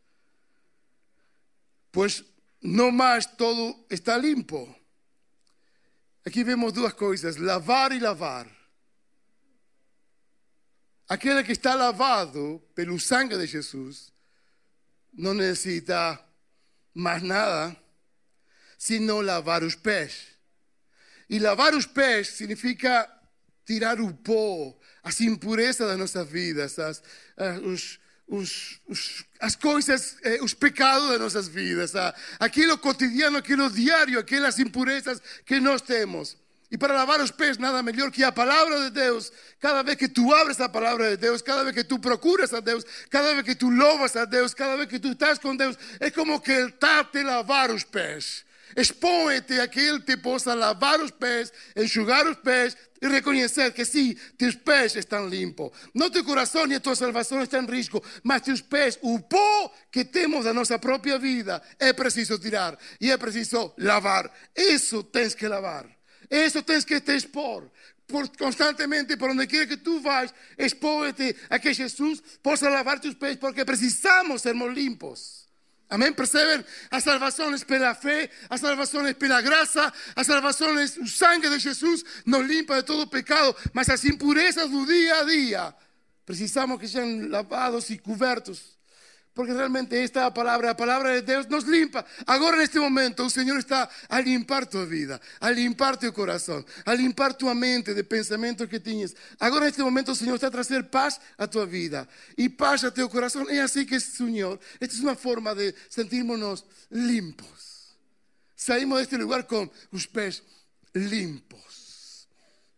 Pues 1.92 2.24
no 2.62 2.92
más 2.92 3.36
todo 3.36 3.86
está 3.90 4.18
limpio. 4.18 4.74
Aquí 6.26 6.44
vemos 6.44 6.74
dos 6.74 6.94
cosas, 6.94 7.38
lavar 7.38 7.92
y 7.92 8.00
lavar. 8.00 8.50
Aquel 11.08 11.44
que 11.44 11.52
está 11.52 11.76
lavado 11.76 12.66
pelo 12.74 12.98
sangre 12.98 13.38
de 13.38 13.48
Jesús 13.48 14.14
no 15.12 15.34
necesita 15.34 16.26
más 16.94 17.22
nada, 17.22 17.76
sino 18.78 19.22
lavar 19.22 19.64
los 19.64 19.76
pés. 19.76 20.40
Y 21.28 21.40
lavar 21.40 21.74
los 21.74 21.88
pés 21.88 22.30
significa 22.30 23.22
tirar 23.66 24.00
o 24.00 24.16
pó, 24.16 24.80
as 25.04 25.20
impurezas 25.22 25.88
das 25.88 25.98
nossas 25.98 26.28
vidas, 26.28 26.80
as, 26.80 27.04
os, 27.64 28.00
os, 28.28 28.80
os, 28.88 29.26
as 29.40 29.56
coisas, 29.56 30.16
eh, 30.24 30.40
os 30.42 30.54
pecados 30.54 31.10
das 31.10 31.20
nossas 31.20 31.48
vidas, 31.48 31.94
aquilo 32.40 32.78
cotidiano, 32.78 33.38
aquilo 33.38 33.70
diário, 33.70 34.18
aquelas 34.18 34.58
impurezas 34.60 35.22
que 35.46 35.60
nós 35.60 35.82
temos. 35.82 36.38
E 36.72 36.78
para 36.78 36.96
lavar 36.96 37.22
os 37.22 37.30
pés, 37.30 37.60
nada 37.60 37.84
melhor 37.84 38.10
que 38.10 38.24
a 38.24 38.32
palavra 38.32 38.86
de 38.86 38.90
Deus. 38.90 39.32
Cada 39.60 39.84
vez 39.84 39.96
que 39.96 40.08
tu 40.08 40.34
abres 40.34 40.60
a 40.60 40.68
palavra 40.68 41.12
de 41.12 41.18
Deus, 41.18 41.40
cada 41.40 41.64
vez 41.64 41.76
que 41.76 41.84
tu 41.84 42.00
procuras 42.00 42.52
a 42.52 42.62
Deus, 42.62 42.84
cada 43.12 43.32
vez 43.36 43.46
que 43.46 43.54
tu 43.54 43.70
louvas 43.70 44.16
a 44.16 44.26
Deus, 44.26 44.56
cada 44.56 44.76
vez 44.76 44.90
que 44.90 44.98
tu 44.98 45.10
estás 45.10 45.38
com 45.38 45.56
Deus, 45.56 45.78
é 46.00 46.10
como 46.10 46.42
que 46.42 46.52
Ele 46.52 46.70
está 46.70 47.02
a 47.02 47.04
te 47.04 47.22
lavar 47.22 47.70
os 47.70 47.84
pés. 47.84 48.44
Expõe-te 48.76 49.60
a 49.60 49.68
que 49.68 49.80
Ele 49.80 50.00
te 50.00 50.18
possa 50.18 50.54
lavar 50.54 51.00
os 51.00 51.12
pés, 51.12 51.52
enxugar 51.76 52.28
os 52.28 52.38
pés, 52.38 52.76
e 53.04 53.08
reconhecer 53.10 53.74
que 53.74 53.84
sim, 53.84 54.16
teus 54.38 54.56
pés 54.56 54.96
estão 54.96 55.28
limpos. 55.28 55.72
Não 55.94 56.10
teu 56.10 56.24
coração 56.24 56.66
e 56.68 56.76
a 56.76 56.80
tua 56.80 56.96
salvação 56.96 57.44
estão 57.44 57.62
em 57.62 57.68
risco, 57.68 58.02
mas 58.24 58.42
teus 58.42 58.62
pés, 58.62 58.98
o 59.02 59.20
pó 59.20 59.74
que 59.92 60.06
temos 60.06 60.46
da 60.46 60.54
nossa 60.54 60.80
própria 60.80 61.20
vida, 61.20 61.62
é 61.78 61.92
preciso 61.92 62.40
tirar 62.40 62.80
e 63.02 63.12
é 63.12 63.18
preciso 63.18 63.74
lavar. 63.78 64.32
Isso 64.56 65.04
tens 65.04 65.36
que 65.36 65.50
lavar. 65.50 65.86
Eso 66.30 66.64
tens 66.64 66.86
que 66.86 67.02
te 67.02 67.14
expor. 67.14 67.70
Por, 68.08 68.30
constantemente, 68.38 69.18
por 69.18 69.30
donde 69.30 69.48
quiera 69.48 69.68
que 69.68 69.78
tú 69.78 70.00
vayas, 70.02 70.34
expóete 70.58 71.36
a 71.50 71.60
que 71.60 71.74
Jesús 71.74 72.22
possa 72.42 72.70
lavar 72.70 73.00
tus 73.00 73.16
pies, 73.16 73.38
porque 73.38 73.66
precisamos 73.66 74.42
sermos 74.42 74.74
limpos. 74.74 75.43
Amén, 75.90 76.16
perceben. 76.16 76.66
A 76.90 77.00
salvación 77.00 77.54
es 77.54 77.66
pela 77.66 77.94
fe, 77.94 78.30
a 78.50 78.58
salvación 78.58 79.08
es 79.08 79.16
pela 79.16 79.42
gracia, 79.42 79.94
a 80.16 80.24
salvación 80.24 80.80
es 80.80 80.98
la 80.98 81.08
sangre 81.08 81.50
de 81.50 81.60
Jesús, 81.60 82.06
nos 82.26 82.46
limpia 82.46 82.78
de 82.78 82.84
todo 82.84 83.10
pecado, 83.10 83.56
mas 83.74 83.88
las 83.88 84.04
impurezas 84.06 84.72
del 84.72 84.88
día 84.88 85.20
a 85.20 85.26
día. 85.26 85.78
Precisamos 86.26 86.80
que 86.80 86.88
sean 86.88 87.30
lavados 87.30 87.92
y 87.92 88.00
cubiertos 88.00 88.73
porque 89.34 89.52
realmente 89.52 89.96
esta 89.98 90.30
palavra, 90.30 90.72
a 90.72 90.76
palavra 90.76 91.16
de 91.16 91.22
Deus, 91.22 91.48
nos 91.48 91.64
limpa. 91.64 92.06
Agora, 92.28 92.58
neste 92.58 92.80
momento, 92.80 93.24
o 93.24 93.30
Senhor 93.30 93.58
está 93.58 93.90
a 94.08 94.22
limpar 94.22 94.66
tua 94.68 94.86
vida, 94.86 95.20
a 95.42 95.50
limpar 95.50 95.98
teu 95.98 96.14
coração, 96.14 96.64
a 96.86 96.94
limpar 96.94 97.34
tua 97.34 97.56
mente 97.56 97.94
de 97.94 98.04
pensamentos 98.04 98.68
que 98.68 98.80
tinhas. 98.80 99.16
Agora, 99.40 99.66
neste 99.66 99.82
momento, 99.82 100.12
o 100.12 100.16
Senhor 100.16 100.36
está 100.36 100.48
a 100.48 100.52
trazer 100.52 100.84
paz 100.84 101.20
à 101.38 101.48
tua 101.48 101.66
vida 101.66 102.08
e 102.38 102.48
paz 102.48 102.84
a 102.84 102.92
teu 102.92 103.10
coração. 103.10 103.50
É 103.50 103.62
assim 103.62 103.86
que 103.86 104.00
Senhor. 104.00 104.60
Esta 104.80 104.96
é 104.96 105.02
uma 105.02 105.16
forma 105.16 105.56
de 105.56 105.74
sentirmos 105.90 106.64
limpos. 106.92 107.96
Saímos 108.56 109.00
deste 109.00 109.18
lugar 109.18 109.44
com 109.44 109.70
os 109.92 110.06
pés 110.06 110.44
limpos. 110.94 112.28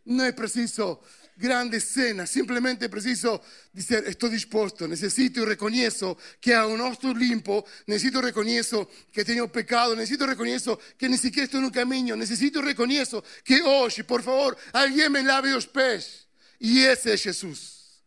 Não 0.05 0.23
é 0.23 0.31
preciso 0.31 0.99
grande 1.35 1.79
cena. 1.79 2.25
Simplemente 2.25 2.89
preciso 2.89 3.41
decir, 3.71 4.03
sto 4.11 4.27
dispuesto. 4.27 4.87
Necesito 4.87 5.43
e 5.43 5.49
riconosco 5.49 6.19
che 6.39 6.53
a 6.53 6.65
un 6.65 6.77
nostro 6.77 7.11
limpo, 7.11 7.67
necessito 7.85 8.19
e 8.19 8.25
riconosco 8.25 8.89
che 9.11 9.23
tengo 9.23 9.47
pecado. 9.47 9.93
Necesito 9.93 10.23
e 10.23 10.29
riconosco 10.29 10.81
che 10.97 11.07
non 11.07 11.17
siquiera 11.17 11.45
estoy 11.45 11.59
en 11.59 11.65
un 11.65 11.71
camino. 11.71 12.15
Necesito 12.15 12.59
e 12.59 12.65
riconosco 12.65 13.23
che 13.43 13.61
oggi, 13.61 14.03
por 14.03 14.21
favor, 14.21 14.57
alguien 14.71 15.11
me 15.11 15.21
lave 15.21 15.51
los 15.51 15.67
pies. 15.67 16.27
Y 16.59 16.83
ese 16.83 17.13
es 17.13 17.23
Jesús. 17.23 18.03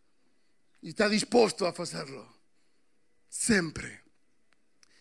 Y 0.81 0.91
está 0.91 1.09
dispuesto 1.09 1.67
a 1.67 1.71
hacerlo. 1.71 2.27
Siempre. 3.29 4.03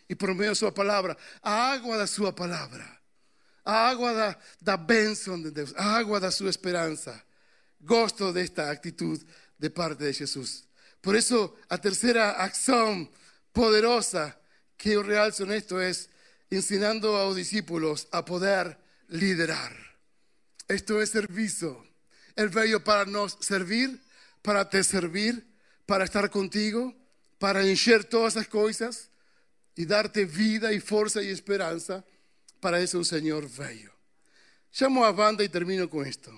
Y 0.08 0.16
por 0.16 0.56
su 0.56 0.74
palabra, 0.74 1.18
a 1.42 1.74
agua 1.74 1.98
de 1.98 2.08
su 2.08 2.34
palabra, 2.34 3.02
a 3.66 3.90
agua 3.90 4.13
da, 4.13 4.40
da 4.62 4.78
bênção 4.78 5.42
de 5.42 5.52
Deus, 5.52 5.74
a 5.76 5.98
água 5.98 6.20
da 6.20 6.32
sua 6.32 6.50
esperança 6.50 7.22
gosto 7.80 8.34
de 8.34 8.44
esta 8.44 8.70
actitud 8.70 9.22
de 9.58 9.70
parte 9.70 10.04
de 10.06 10.13
Jesús. 10.13 10.66
Por 11.02 11.16
eso, 11.16 11.56
a 11.70 11.78
tercera 11.78 12.44
acción 12.44 13.10
poderosa 13.52 14.40
que 14.76 14.94
yo 14.94 15.04
realzo 15.04 15.44
en 15.44 15.54
esto 15.54 15.82
es 15.82 16.10
enseñando 16.50 17.18
a 17.18 17.26
los 17.26 17.36
discípulos 17.36 18.08
a 18.12 18.24
poder 18.24 18.78
liderar. 19.08 19.76
Esto 20.68 21.02
es 21.02 21.10
servicio. 21.10 21.86
El 22.36 22.50
bello 22.50 22.84
para 22.84 23.06
nos 23.06 23.38
servir, 23.42 24.02
para 24.42 24.70
te 24.70 24.84
servir, 24.84 25.48
para 25.86 26.04
estar 26.04 26.30
contigo, 26.30 26.94
para 27.40 27.66
encher 27.66 28.04
todas 28.04 28.36
las 28.36 28.48
cosas 28.48 29.10
y 29.76 29.86
darte 29.86 30.26
vida 30.26 30.74
y 30.74 30.80
fuerza 30.80 31.22
y 31.22 31.30
esperanza. 31.30 32.04
Para 32.60 32.80
eso 32.80 33.04
Señor 33.04 33.50
bello. 33.50 33.92
Llamo 34.80 35.06
a 35.06 35.12
banda 35.12 35.44
y 35.44 35.50
termino 35.50 35.90
con 35.90 36.06
esto. 36.06 36.32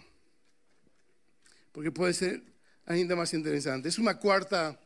Porque 1.80 1.92
pode 1.92 2.13
ser 2.13 2.44
ainda 2.86 3.15
mais 3.15 3.34
interessante. 3.34 3.88
É 3.88 4.02
uma 4.02 4.13
quarta, 4.13 4.78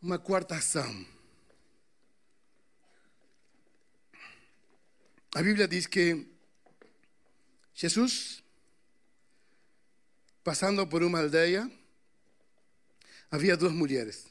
uma 0.00 0.16
quarta 0.16 0.54
ação. 0.54 1.04
A 5.34 5.42
Bíblia 5.42 5.66
diz 5.66 5.88
que 5.88 6.24
Jesus, 7.74 8.44
passando 10.44 10.86
por 10.86 11.02
uma 11.02 11.18
aldeia, 11.18 11.68
havia 13.28 13.56
duas 13.56 13.72
mulheres. 13.72 14.28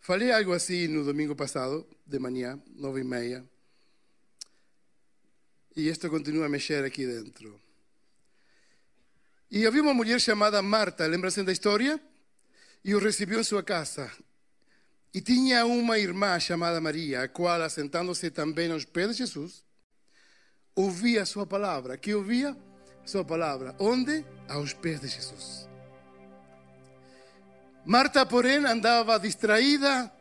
Falei 0.00 0.30
algo 0.30 0.52
assim 0.52 0.86
no 0.86 1.04
domingo 1.04 1.34
passado, 1.34 1.84
de 2.06 2.20
manhã, 2.20 2.56
nove 2.76 3.00
e 3.00 3.04
meia. 3.04 3.44
E 5.74 5.88
isto 5.88 6.08
continua 6.08 6.46
a 6.46 6.48
mexer 6.48 6.84
aqui 6.84 7.04
dentro. 7.04 7.60
E 9.50 9.66
havia 9.66 9.82
uma 9.82 9.92
mulher 9.92 10.20
chamada 10.20 10.62
Marta, 10.62 11.06
lembra-se 11.06 11.42
da 11.42 11.50
história? 11.50 12.00
E 12.84 12.94
o 12.94 13.00
recebeu 13.00 13.40
em 13.40 13.44
sua 13.44 13.62
casa. 13.62 14.10
E 15.12 15.20
tinha 15.20 15.66
uma 15.66 15.98
irmã 15.98 16.38
chamada 16.38 16.80
Maria, 16.80 17.22
a 17.22 17.28
qual, 17.28 17.60
assentando-se 17.60 18.30
também 18.30 18.70
aos 18.70 18.84
pés 18.84 19.10
de 19.10 19.14
Jesus, 19.14 19.64
ouvia 20.74 21.22
a 21.22 21.26
sua 21.26 21.44
palavra. 21.44 21.96
Que 21.96 22.14
ouvia? 22.14 22.56
A 23.02 23.06
sua 23.08 23.24
palavra. 23.24 23.74
Onde? 23.80 24.24
Aos 24.48 24.72
pés 24.72 25.00
de 25.00 25.08
Jesus. 25.08 25.68
Marta, 27.84 28.24
porém, 28.24 28.58
andava 28.58 29.18
distraída 29.18 30.12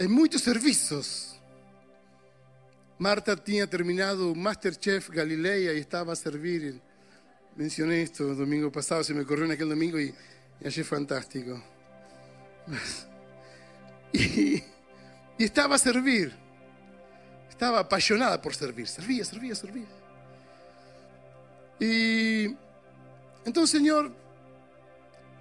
em 0.00 0.08
muitos 0.08 0.42
serviços. 0.42 1.40
Marta 2.98 3.36
tinha 3.36 3.64
terminado 3.66 4.32
o 4.32 4.36
Masterchef 4.36 5.12
Galileia 5.12 5.72
e 5.72 5.78
estava 5.78 6.12
a 6.12 6.16
servir 6.16 6.82
mencioné 7.56 8.02
esto 8.02 8.30
el 8.30 8.36
domingo 8.36 8.70
pasado, 8.70 9.04
se 9.04 9.14
me 9.14 9.22
ocurrió 9.22 9.44
en 9.44 9.52
aquel 9.52 9.68
domingo 9.68 10.00
y, 10.00 10.14
y 10.60 10.66
achei 10.66 10.84
fantástico. 10.84 11.62
Y, 14.14 14.62
y, 15.38 15.44
estaba 15.44 15.76
a 15.76 15.78
servir, 15.78 16.36
estaba 17.48 17.78
apasionada 17.78 18.42
por 18.42 18.54
servir, 18.54 18.86
servía, 18.86 19.24
servía, 19.24 19.54
servía. 19.54 19.86
Y 21.80 22.54
entonces, 23.46 23.70
Señor, 23.70 24.12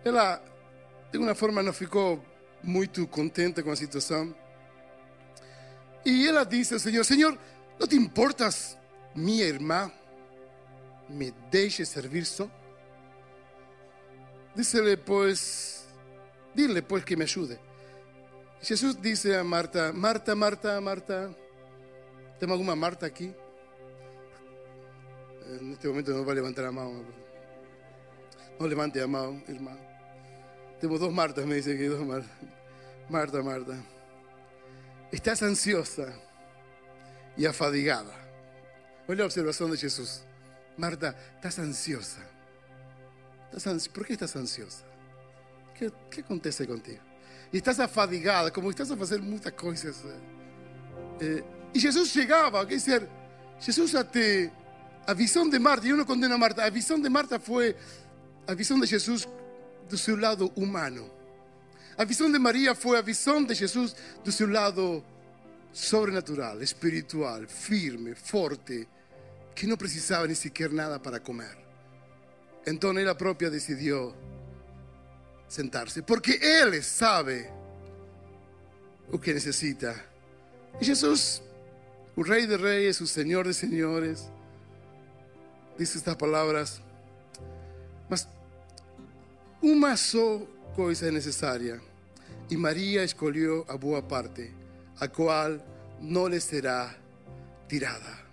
ela 0.05 0.41
de 1.11 1.17
alguma 1.17 1.35
forma 1.35 1.61
não 1.61 1.73
ficou 1.73 2.23
muito 2.63 3.05
contente 3.07 3.61
com 3.61 3.71
a 3.71 3.75
situação. 3.75 4.33
E 6.05 6.27
ela 6.27 6.45
disse 6.45 6.73
ao 6.73 6.79
Senhor: 6.79 7.03
Senhor, 7.03 7.37
não 7.79 7.87
te 7.87 7.95
importas, 7.95 8.77
minha 9.13 9.45
irmã, 9.45 9.91
me 11.11 11.33
deixe 11.51 11.85
servir 11.85 12.25
só? 12.25 12.49
Dícele, 14.55 14.97
pues, 14.97 15.85
dile, 16.53 16.81
pues, 16.81 17.05
que 17.05 17.15
me 17.15 17.23
ayude. 17.23 17.59
Jesús 18.61 19.01
dice 19.01 19.37
a 19.37 19.43
Marta, 19.43 19.91
Marta, 19.93 20.35
Marta, 20.35 20.79
Marta, 20.81 21.33
¿tengo 22.39 22.53
alguna 22.53 22.75
Marta 22.75 23.05
aquí? 23.05 23.33
En 25.59 25.73
este 25.73 25.87
momento 25.87 26.11
no 26.11 26.25
va 26.25 26.31
a 26.31 26.35
levantar 26.35 26.65
a 26.65 26.71
mano. 26.71 27.03
No 28.59 28.67
levante 28.67 29.01
a 29.01 29.07
mano, 29.07 29.41
hermano. 29.47 29.79
Tengo 30.79 30.97
dos 30.97 31.11
Martas, 31.11 31.45
me 31.45 31.55
dice 31.55 31.77
que 31.77 31.87
dos 31.87 32.05
Martas. 32.05 32.31
Marta, 33.09 33.41
Marta. 33.41 33.75
Estás 35.11 35.41
ansiosa 35.43 36.13
y 37.35 37.45
afadigada. 37.45 38.13
Olha 39.07 39.19
la 39.19 39.25
observación 39.25 39.71
de 39.71 39.77
Jesús. 39.77 40.21
Marta, 40.81 41.15
estás 41.35 41.59
ansiosa. 41.59 42.21
¿Estás 43.55 43.87
¿Por 43.87 44.03
qué 44.03 44.13
estás 44.13 44.35
ansiosa? 44.35 44.83
¿Qué, 45.77 45.91
¿Qué, 46.09 46.21
acontece 46.21 46.65
contigo? 46.65 46.97
Y 47.51 47.57
estás 47.57 47.79
afadigada, 47.79 48.51
como 48.51 48.71
estás 48.71 48.89
a 48.89 48.95
hacer 48.95 49.21
muchas 49.21 49.53
cosas. 49.53 49.95
Eh, 50.03 50.17
eh 51.19 51.43
y 51.71 51.79
Jesús 51.79 52.11
llegaba, 52.15 52.67
¿qué 52.67 52.73
decir? 52.75 53.07
Jesús 53.59 53.93
a 53.93 54.03
te 54.09 54.51
avisó 55.05 55.45
de 55.45 55.59
Marta, 55.59 55.85
y 55.85 55.91
uno 55.91 56.03
condena 56.03 56.33
a 56.33 56.39
Marta. 56.39 56.63
La 56.63 56.71
visión 56.71 56.99
de 57.03 57.11
Marta 57.11 57.39
fue 57.39 57.77
la 58.47 58.55
visión 58.55 58.81
de 58.81 58.87
Jesús 58.87 59.27
de 59.87 59.97
su 59.97 60.17
lado 60.17 60.51
humano. 60.55 61.07
La 61.95 62.05
visión 62.05 62.31
de 62.31 62.39
María 62.39 62.73
fue 62.73 62.97
la 62.97 63.03
visión 63.03 63.45
de 63.45 63.55
Jesús 63.55 63.95
de 64.25 64.31
su 64.31 64.47
lado 64.47 65.03
sobrenatural, 65.71 66.59
espiritual, 66.63 67.47
firme, 67.47 68.15
fuerte 68.15 68.87
que 69.55 69.67
no 69.67 69.77
precisaba 69.77 70.27
ni 70.27 70.35
siquiera 70.35 70.73
nada 70.73 71.01
para 71.01 71.21
comer. 71.21 71.57
Entonces 72.65 73.03
ella 73.03 73.17
propia 73.17 73.49
decidió 73.49 74.13
sentarse, 75.47 76.03
porque 76.03 76.39
Él 76.41 76.81
sabe 76.83 77.49
lo 79.11 79.19
que 79.19 79.33
necesita. 79.33 79.95
Y 80.79 80.85
Jesús, 80.85 81.41
el 82.15 82.25
Rey 82.25 82.45
de 82.45 82.57
Reyes, 82.57 83.01
el 83.01 83.07
Señor 83.07 83.47
de 83.47 83.53
Señores, 83.53 84.29
dice 85.77 85.97
estas 85.97 86.15
palabras, 86.15 86.81
mas 88.09 88.27
una 89.61 89.97
sola 89.97 90.45
cosa 90.75 91.07
es 91.07 91.13
necesaria, 91.13 91.81
y 92.49 92.57
María 92.57 93.03
escogió 93.03 93.69
a 93.69 93.75
boa 93.75 94.07
parte, 94.07 94.53
a 94.99 95.07
cual 95.07 95.63
no 95.99 96.29
le 96.29 96.39
será 96.39 96.97
tirada. 97.67 98.30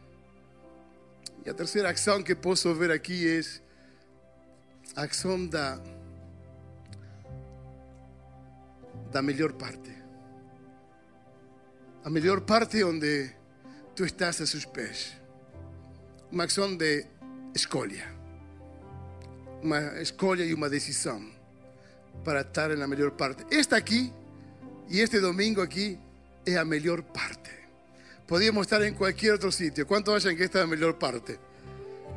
A 1.48 1.54
terceira 1.54 1.90
ação 1.90 2.22
que 2.22 2.34
posso 2.34 2.74
ver 2.74 2.90
aqui 2.90 3.26
é 3.26 3.40
a 4.94 5.04
ação 5.04 5.46
da, 5.46 5.80
da 9.11 9.22
melhor 9.22 9.54
parte. 9.54 9.90
A 12.04 12.11
melhor 12.11 12.42
parte 12.42 12.84
onde 12.84 13.30
tu 13.96 14.04
estás 14.04 14.40
a 14.42 14.46
seus 14.46 14.66
pés. 14.66 15.16
Uma 16.30 16.44
ação 16.44 16.76
de 16.76 17.06
escolha. 17.54 18.12
Uma 19.62 20.02
escolha 20.02 20.44
e 20.44 20.52
uma 20.52 20.68
decisão 20.68 21.32
para 22.24 22.42
estar 22.42 22.76
na 22.76 22.87
melhor 22.87 23.12
parte. 23.12 23.46
Esta 23.50 23.76
aqui 23.76 24.12
e 24.87 25.00
este 25.00 25.18
domingo 25.18 25.62
aqui 25.62 25.98
é 26.44 26.58
a 26.58 26.64
melhor 26.64 27.02
parte. 27.02 27.57
podíamos 28.28 28.66
estar 28.66 28.82
en 28.82 28.94
cualquier 28.94 29.32
otro 29.32 29.50
sitio. 29.50 29.86
¿Cuánto 29.86 30.12
vayan 30.12 30.36
que 30.36 30.44
esta 30.44 30.60
es 30.62 30.68
la 30.68 30.76
mejor 30.76 30.98
parte? 30.98 31.38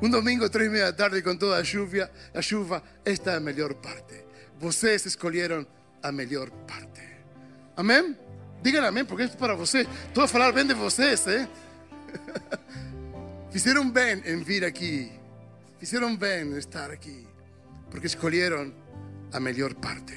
Un 0.02 0.12
domingo, 0.12 0.50
tres 0.52 0.68
y 0.68 0.70
media 0.70 0.86
de 0.86 0.92
la 0.92 0.98
tarde, 0.98 1.24
con 1.24 1.40
toda 1.40 1.58
la 1.60 1.64
lluvia, 1.64 2.12
la 2.34 2.42
lluvia, 2.42 2.84
esta 3.06 3.32
es 3.32 3.36
la 3.36 3.40
mejor 3.40 3.78
parte. 3.78 4.26
Ustedes 4.60 5.06
escolheram 5.06 5.66
a 6.04 6.12
mejor 6.12 6.52
parte. 6.68 7.02
Amén. 7.78 8.18
Digan 8.62 8.84
amén, 8.84 9.08
porque 9.08 9.24
es 9.24 9.32
para 9.32 9.56
ustedes. 9.56 9.88
Todo 10.14 10.26
hablar 10.26 10.54
bien 10.54 10.68
de 10.68 10.74
ustedes, 10.74 11.26
¿eh? 11.28 11.48
Hicieron 13.54 13.94
bien 13.94 14.22
en 14.26 14.44
vir 14.44 14.66
aquí. 14.66 15.12
Hicieron 15.80 16.20
bien 16.20 16.52
en 16.52 16.58
estar 16.58 16.92
aquí. 16.92 17.26
Porque 17.90 18.08
escolheram 18.08 18.74
a 19.32 19.40
mejor 19.40 19.76
parte. 19.78 20.14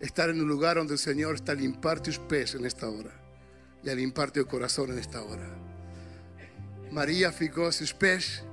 Estar 0.00 0.30
en 0.30 0.40
un 0.40 0.48
lugar 0.48 0.76
donde 0.76 0.94
el 0.94 0.98
Señor 0.98 1.34
está 1.34 1.52
a 1.52 1.54
limpar 1.54 2.00
tus 2.00 2.18
pies 2.18 2.54
en 2.54 2.64
esta 2.64 2.88
hora 2.88 3.21
e 3.82 3.90
a 3.90 3.94
limpar-te 3.94 4.40
o 4.40 4.46
coração 4.46 4.86
nesta 4.86 5.22
hora. 5.22 5.48
Maria 6.90 7.32
ficou 7.32 7.66
a 7.66 7.72
seus 7.72 7.92
pés 7.92 8.44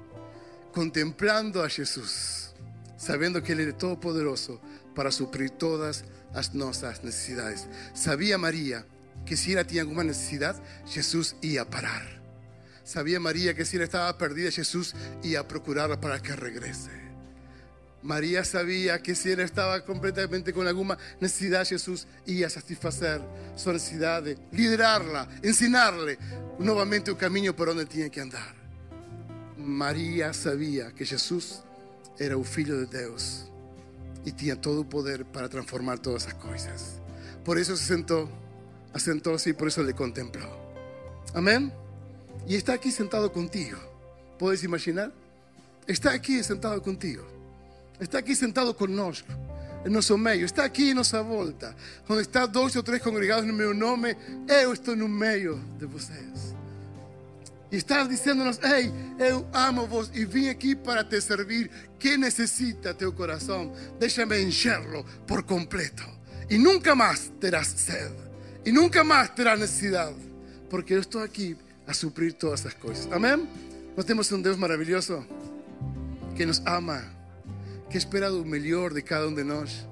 contemplando 0.71 1.61
a 1.61 1.67
Jesus, 1.67 2.53
sabendo 2.97 3.41
que 3.41 3.51
Ele 3.51 3.69
é 3.69 3.71
todo 3.71 3.97
poderoso 3.97 4.59
para 4.95 5.11
suprir 5.11 5.49
todas 5.49 6.03
as 6.33 6.49
nossas 6.53 7.01
necessidades. 7.01 7.67
Sabia 7.93 8.37
Maria 8.37 8.85
que 9.25 9.35
se 9.35 9.53
ela 9.53 9.63
tinha 9.63 9.81
alguma 9.81 10.03
necessidade, 10.03 10.61
Jesus 10.85 11.35
ia 11.41 11.65
parar. 11.65 12.07
Sabia 12.83 13.19
Maria 13.19 13.53
que 13.53 13.65
se 13.65 13.75
ela 13.75 13.85
estava 13.85 14.13
perdida, 14.13 14.49
Jesus 14.49 14.95
ia 15.23 15.43
procurá-la 15.43 15.97
para 15.97 16.19
que 16.19 16.31
regrese. 16.31 17.08
María 18.01 18.45
sabía 18.45 19.01
que 19.01 19.13
si 19.13 19.31
él 19.31 19.41
estaba 19.41 19.83
completamente 19.83 20.53
con 20.53 20.67
alguna 20.67 20.97
necesidad, 21.19 21.67
Jesús 21.67 22.07
iba 22.25 22.47
a 22.47 22.49
satisfacer 22.49 23.21
su 23.55 23.71
de 23.71 24.37
liderarla, 24.51 25.27
enseñarle 25.41 26.17
nuevamente 26.59 27.11
un 27.11 27.17
camino 27.17 27.53
por 27.55 27.67
donde 27.67 27.85
tiene 27.85 28.09
que 28.09 28.21
andar. 28.21 28.55
María 29.57 30.33
sabía 30.33 30.93
que 30.93 31.05
Jesús 31.05 31.61
era 32.17 32.37
un 32.37 32.45
hijo 32.57 32.73
de 32.73 32.85
Dios 32.85 33.49
y 34.23 34.31
tenía 34.31 34.59
todo 34.59 34.81
el 34.81 34.87
poder 34.87 35.25
para 35.25 35.49
transformar 35.49 35.99
todas 35.99 36.23
esas 36.23 36.35
cosas. 36.35 37.01
Por 37.43 37.57
eso 37.57 37.75
se 37.75 37.85
sentó, 37.85 38.29
asentóse 38.93 39.49
y 39.49 39.53
por 39.53 39.67
eso 39.67 39.83
le 39.83 39.93
contempló. 39.93 40.47
Amén. 41.33 41.73
Y 42.47 42.55
está 42.55 42.73
aquí 42.73 42.91
sentado 42.91 43.31
contigo. 43.31 43.77
¿Puedes 44.37 44.63
imaginar? 44.63 45.11
Está 45.85 46.11
aquí 46.11 46.41
sentado 46.43 46.81
contigo. 46.81 47.38
Está 47.99 48.19
aqui 48.19 48.35
sentado 48.35 48.73
conosco, 48.73 49.27
em 49.85 49.89
nosso 49.89 50.17
meio. 50.17 50.45
Está 50.45 50.63
aqui 50.63 50.91
em 50.91 50.93
nossa 50.93 51.21
volta. 51.21 51.75
Onde 52.07 52.21
está 52.21 52.45
dois 52.45 52.75
ou 52.75 52.83
três 52.83 53.01
congregados 53.01 53.45
no 53.45 53.53
meu 53.53 53.73
nome, 53.73 54.15
eu 54.47 54.73
estou 54.73 54.95
no 54.95 55.07
meio 55.07 55.59
de 55.77 55.85
vocês. 55.85 56.55
E 57.71 57.75
está 57.75 58.03
dizendo-nos: 58.03 58.59
Ei, 58.63 58.91
eu 59.19 59.45
amo 59.53 59.85
vos 59.85 60.09
e 60.13 60.25
vim 60.25 60.49
aqui 60.49 60.75
para 60.75 61.03
te 61.03 61.19
servir. 61.21 61.69
Que 61.99 62.17
necessita 62.17 62.93
teu 62.93 63.11
coração? 63.11 63.73
Deixa-me 63.99 64.41
encherlo 64.41 65.05
por 65.27 65.43
completo. 65.43 66.03
E 66.49 66.57
nunca 66.57 66.95
mais 66.95 67.31
terás 67.39 67.67
sede. 67.67 68.15
E 68.65 68.71
nunca 68.71 69.03
mais 69.03 69.29
terás 69.29 69.59
necessidade. 69.59 70.15
Porque 70.69 70.93
eu 70.93 70.99
estou 70.99 71.21
aqui 71.21 71.57
a 71.85 71.93
suprir 71.93 72.33
todas 72.33 72.61
essas 72.61 72.73
coisas. 72.73 73.11
Amém? 73.11 73.47
Nós 73.95 74.05
temos 74.05 74.31
um 74.31 74.41
Deus 74.41 74.57
maravilhoso 74.57 75.25
que 76.35 76.45
nos 76.45 76.61
ama 76.65 77.18
que 77.89 77.97
espera 77.97 78.29
do 78.29 78.45
melhor 78.45 78.93
de 78.93 79.01
cada 79.01 79.27
um 79.27 79.33
de 79.33 79.43
nós, 79.43 79.87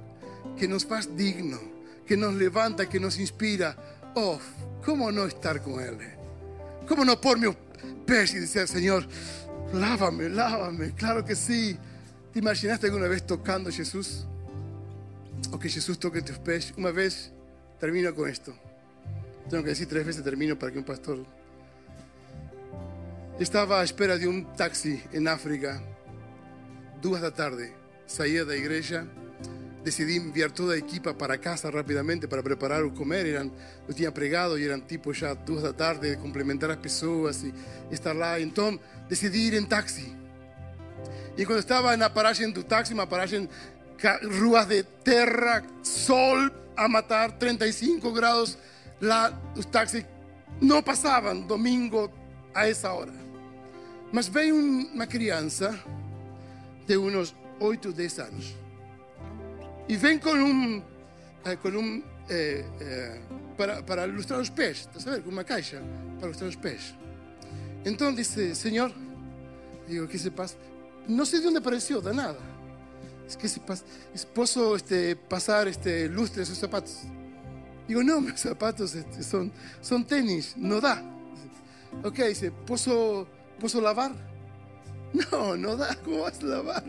que 0.56 0.68
nos 0.68 0.84
faz 0.84 1.08
digno, 1.08 1.60
que 2.06 2.16
nos 2.16 2.34
levanta, 2.36 2.86
que 2.86 3.00
nos 3.00 3.20
inspira. 3.20 3.76
Oh, 4.16 4.40
como 4.86 5.12
não 5.12 5.28
estar 5.28 5.60
com 5.60 5.80
Ele? 5.82 6.08
Como 6.88 7.04
não 7.04 7.18
pôr 7.18 7.38
meus 7.38 7.56
pés 8.06 8.34
e 8.34 8.40
dizer, 8.40 8.68
Senhor, 8.68 9.08
lávame, 9.74 10.30
lávame? 10.30 10.92
Claro 10.92 11.24
que 11.24 11.36
sim. 11.36 11.78
¿Te 12.32 12.40
imaginaste 12.40 12.86
alguma 12.86 13.08
vez 13.08 13.22
tocando 13.24 13.70
a 13.70 13.72
Jesus? 13.72 14.26
O 15.52 15.58
que 15.58 15.70
Jesus 15.70 15.98
toque 15.98 16.22
tus 16.22 16.38
pés? 16.38 16.74
Uma 16.78 16.92
vez, 16.92 17.32
termino 17.80 18.14
com 18.14 18.28
isto. 18.28 18.54
Tenho 19.50 19.64
que 19.64 19.70
dizer 19.70 19.86
três 19.86 20.06
vezes, 20.06 20.22
termino 20.22 20.56
para 20.56 20.72
que 20.72 20.80
um 20.80 20.84
pastor. 20.84 21.26
Estava 23.40 23.82
à 23.82 23.84
espera 23.84 24.18
de 24.18 24.28
um 24.28 24.44
táxi 24.44 25.04
em 25.14 25.28
África, 25.28 25.82
duas 27.02 27.22
da 27.22 27.32
tarde. 27.32 27.72
Saía 28.08 28.46
da 28.46 28.56
igreja, 28.56 29.06
decidi 29.84 30.16
enviar 30.16 30.52
toda 30.52 30.74
a 30.74 30.78
equipa 30.78 31.14
para 31.14 31.38
casa 31.38 31.70
rapidamente 31.70 32.26
para 32.26 32.42
preparar 32.42 32.84
o 32.86 32.92
comer. 32.92 33.26
Eram, 33.28 33.52
eu 33.86 33.94
tinha 33.94 34.12
pregado 34.12 34.58
e 34.58 34.66
eram 34.66 34.80
tipo 34.80 35.14
já 35.14 35.34
duas 35.34 35.62
da 35.62 35.74
tarde, 35.74 36.16
complementar 36.18 36.72
as 36.72 36.78
pessoas 36.78 37.44
e 37.44 37.54
estar 37.92 38.14
lá. 38.14 38.40
Então 38.40 38.80
decidi 39.10 39.40
ir 39.40 39.54
em 39.56 39.66
táxi. 39.66 40.16
E 41.38 41.46
quando 41.46 41.60
estava 41.60 41.96
na 41.98 42.10
paragem 42.10 42.50
do 42.50 42.64
táxi, 42.64 42.94
uma 42.94 43.06
paragem 43.06 43.50
ruas 44.40 44.66
de 44.68 44.84
terra, 45.04 45.64
sol 45.84 46.50
a 46.76 46.88
matar, 46.88 47.32
35 47.34 48.12
graus, 48.14 48.58
lá 49.02 49.38
os 49.56 49.66
táxis 49.66 50.06
não 50.62 50.82
passavam 50.82 51.42
domingo 51.42 52.10
a 52.54 52.70
essa 52.70 52.92
hora. 52.94 53.14
Mas 54.12 54.28
veio 54.28 54.56
uma 54.56 55.06
criança 55.06 55.78
de 56.88 56.98
uns 56.98 57.36
8, 57.60 57.92
10 57.94 58.20
anos. 58.20 58.56
E 59.88 59.96
vem 59.96 60.20
com 60.20 60.32
um, 60.32 60.82
com 61.62 61.70
um 61.70 62.04
eh, 62.30 62.66
eh, 62.82 63.22
para, 63.56 63.82
para 63.82 64.08
ilustrar 64.08 64.40
os 64.40 64.50
pés, 64.50 64.80
está 64.80 64.98
a 64.98 65.00
saber? 65.00 65.24
Com 65.24 65.30
uma 65.30 65.44
caixa 65.44 65.82
para 66.20 66.28
ilustrar 66.28 66.50
os 66.50 66.56
pés. 66.56 66.94
Então 67.86 68.14
disse, 68.14 68.54
Senhor, 68.54 68.94
digo, 69.88 70.06
o 70.06 70.08
que 70.08 70.20
se 70.20 70.30
passa? 70.30 70.58
Não 71.08 71.26
sei 71.26 71.40
de 71.40 71.48
onde 71.48 71.58
apareceu, 71.58 72.02
da 72.02 72.12
nada. 72.12 72.40
que 73.40 73.48
se 73.48 73.62
pasa? 73.62 73.84
Posso 74.34 74.76
este, 74.76 75.16
passar 75.30 75.68
este 75.68 76.08
lustre 76.10 76.46
seus 76.46 76.58
sapatos? 76.58 77.04
Digo, 77.88 78.04
não, 78.04 78.20
meus 78.20 78.40
sapatos 78.42 78.94
este, 78.94 79.24
são, 79.24 79.50
são 79.82 80.04
tênis, 80.04 80.54
não 80.58 80.82
dá. 80.82 81.02
Ok, 82.04 82.28
dice, 82.28 82.52
posso, 82.66 83.26
posso 83.58 83.80
lavar? 83.80 84.12
Não, 85.14 85.56
não 85.56 85.78
dá, 85.78 85.96
como 85.96 86.22
vas 86.22 86.42
a 86.44 86.46
lavar? 86.46 86.84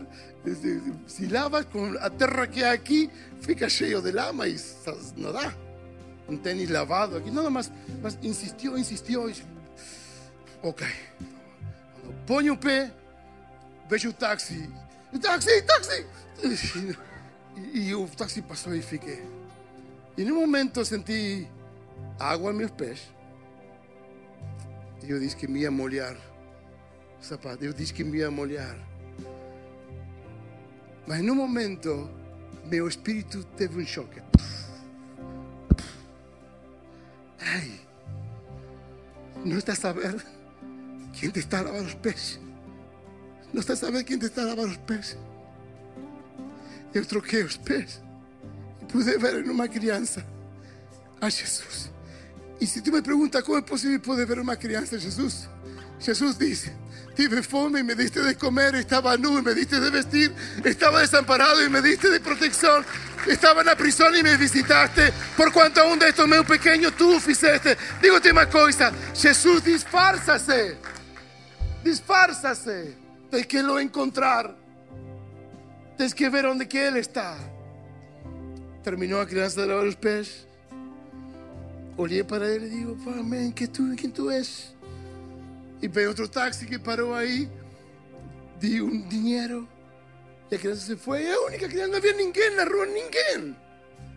Si 1.07 1.27
lavas 1.27 1.65
con 1.65 1.95
la 1.95 2.09
tierra 2.09 2.49
que 2.49 2.65
hay 2.65 2.77
aquí, 2.77 3.09
fica 3.41 3.67
cheio 3.67 4.01
de 4.01 4.13
lama 4.13 4.47
y 4.47 4.57
no 5.15 5.31
da. 5.31 5.53
Un 6.27 6.41
tenis 6.41 6.69
lavado 6.69 7.17
aquí, 7.17 7.31
nada 7.31 7.49
más, 7.49 7.71
más 8.01 8.17
insistió, 8.21 8.77
insistió. 8.77 9.29
Y, 9.29 9.33
ok. 10.61 10.83
Quando 12.01 12.25
ponho 12.25 12.53
o 12.53 12.59
pé, 12.59 12.91
vejo 13.89 14.09
o 14.09 14.13
táxi. 14.13 14.69
Táxi, 15.21 15.61
táxi! 15.65 16.05
E, 17.73 17.95
o 17.95 18.07
táxi 18.07 18.41
passou 18.41 18.75
e 18.75 18.81
fiquei. 18.81 19.23
E 20.17 20.23
no 20.23 20.35
momento 20.35 20.85
senti 20.85 21.47
água 22.19 22.51
nos 22.51 22.59
meus 22.59 22.71
pés. 22.71 22.99
E 25.03 25.09
eu 25.09 25.19
disse 25.19 25.35
que 25.35 25.47
me 25.47 25.61
ia 25.61 25.71
molhar 25.71 26.15
sapato. 27.21 27.63
Eu 27.63 27.73
disse 27.73 27.93
que 27.93 28.03
me 28.03 28.17
ia 28.17 28.31
molhar. 28.31 28.77
Mas 31.07 31.21
no 31.21 31.33
momento, 31.33 32.09
meu 32.65 32.87
espírito 32.87 33.43
teve 33.57 33.81
um 33.81 33.85
choque. 33.85 34.21
Ei, 37.41 37.81
não 39.43 39.57
estás 39.57 39.83
a 39.85 39.91
ver 39.91 40.23
quem 41.13 41.29
te 41.31 41.39
está 41.39 41.59
a 41.59 41.61
lavar 41.63 41.81
os 41.81 41.95
pés? 41.95 42.39
Não 43.53 43.61
estás 43.61 43.83
a 43.83 43.89
ver 43.89 44.03
quem 44.03 44.19
te 44.19 44.25
está 44.25 44.43
a 44.43 44.45
lavar 44.45 44.65
os 44.65 44.77
pés? 44.77 45.17
Eu 46.93 47.05
troquei 47.05 47.43
os 47.43 47.57
pés 47.57 48.01
e 48.81 48.85
pude 48.85 49.17
ver 49.17 49.43
numa 49.45 49.67
criança 49.67 50.25
a 51.19 51.29
Jesus. 51.29 51.91
E 52.61 52.67
se 52.67 52.81
tu 52.81 52.91
me 52.91 53.01
perguntas 53.01 53.43
como 53.43 53.57
é 53.57 53.61
possível 53.61 53.99
poder 53.99 54.25
ver 54.25 54.39
uma 54.39 54.55
criança 54.55 54.99
Jesus, 54.99 55.49
Jesus 55.99 56.37
disse: 56.37 56.71
Tive 57.19 57.43
fome 57.43 57.81
y 57.81 57.83
me 57.83 57.95
diste 57.95 58.21
de 58.21 58.37
comer, 58.37 58.75
estaba 58.75 59.17
nu 59.17 59.39
y 59.39 59.41
me 59.41 59.53
diste 59.53 59.77
de 59.77 59.89
vestir, 59.89 60.33
estaba 60.63 61.01
desamparado 61.01 61.61
y 61.61 61.67
me 61.67 61.81
diste 61.81 62.09
de 62.09 62.21
protección, 62.21 62.85
estaba 63.27 63.59
en 63.59 63.67
la 63.67 63.75
prisión 63.75 64.15
y 64.15 64.23
me 64.23 64.37
visitaste. 64.37 65.11
Por 65.35 65.51
cuanto 65.51 65.81
aún 65.81 65.99
de 65.99 66.07
estos 66.07 66.25
meus 66.29 66.45
pequeños 66.45 66.95
tú 66.95 67.19
fizeste. 67.19 67.77
Digo-te 68.01 68.31
uma 68.31 68.45
coisa: 68.45 68.93
Jesus 69.13 69.61
disfarça-se, 69.65 70.77
disfarça-se. 71.83 72.95
Que 73.49 73.61
lo 73.61 73.81
encontrar, 73.81 74.55
tens 75.97 76.13
que 76.13 76.29
ver 76.29 76.45
onde 76.45 76.67
que 76.67 76.77
ele 76.77 77.01
está. 77.01 77.35
Terminou 78.81 79.19
a 79.19 79.25
criança 79.25 79.59
de 79.59 79.67
lavar 79.67 79.85
os 79.85 79.95
pés. 79.95 80.47
Olhei 81.97 82.23
para 82.23 82.47
ele 82.47 82.67
e 82.67 82.69
digo: 82.69 82.97
Amém, 83.19 83.51
que 83.51 83.67
tu, 83.67 83.93
quem 83.97 84.09
tu 84.09 84.31
és? 84.31 84.78
E 85.81 85.87
veio 85.87 86.09
outro 86.09 86.27
táxi 86.27 86.65
que 86.65 86.77
parou 86.77 87.13
aí. 87.13 87.49
di 88.59 88.81
um 88.81 89.07
dinheiro 89.07 89.67
e 90.51 90.55
a 90.55 90.59
criança 90.59 90.81
se 90.81 90.95
foi. 90.95 91.23
É 91.23 91.33
a 91.33 91.41
única 91.41 91.67
criança, 91.67 91.89
não 91.89 91.97
havia 91.97 92.13
ninguém 92.13 92.55
na 92.55 92.63
rua, 92.63 92.85
ninguém. 92.85 93.55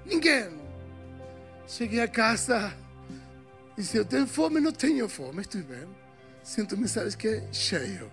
Ninguém. 0.06 0.60
Cheguei 1.66 2.00
a 2.00 2.08
casa 2.08 2.72
e 3.76 3.82
disse: 3.82 3.96
Eu 3.96 4.04
tenho 4.04 4.26
fome, 4.26 4.60
não 4.60 4.72
tenho 4.72 5.08
fome, 5.08 5.42
estou 5.42 5.62
bem. 5.62 5.86
Sinto-me, 6.42 6.88
sabes 6.88 7.14
que? 7.14 7.42
Cheio. 7.52 8.10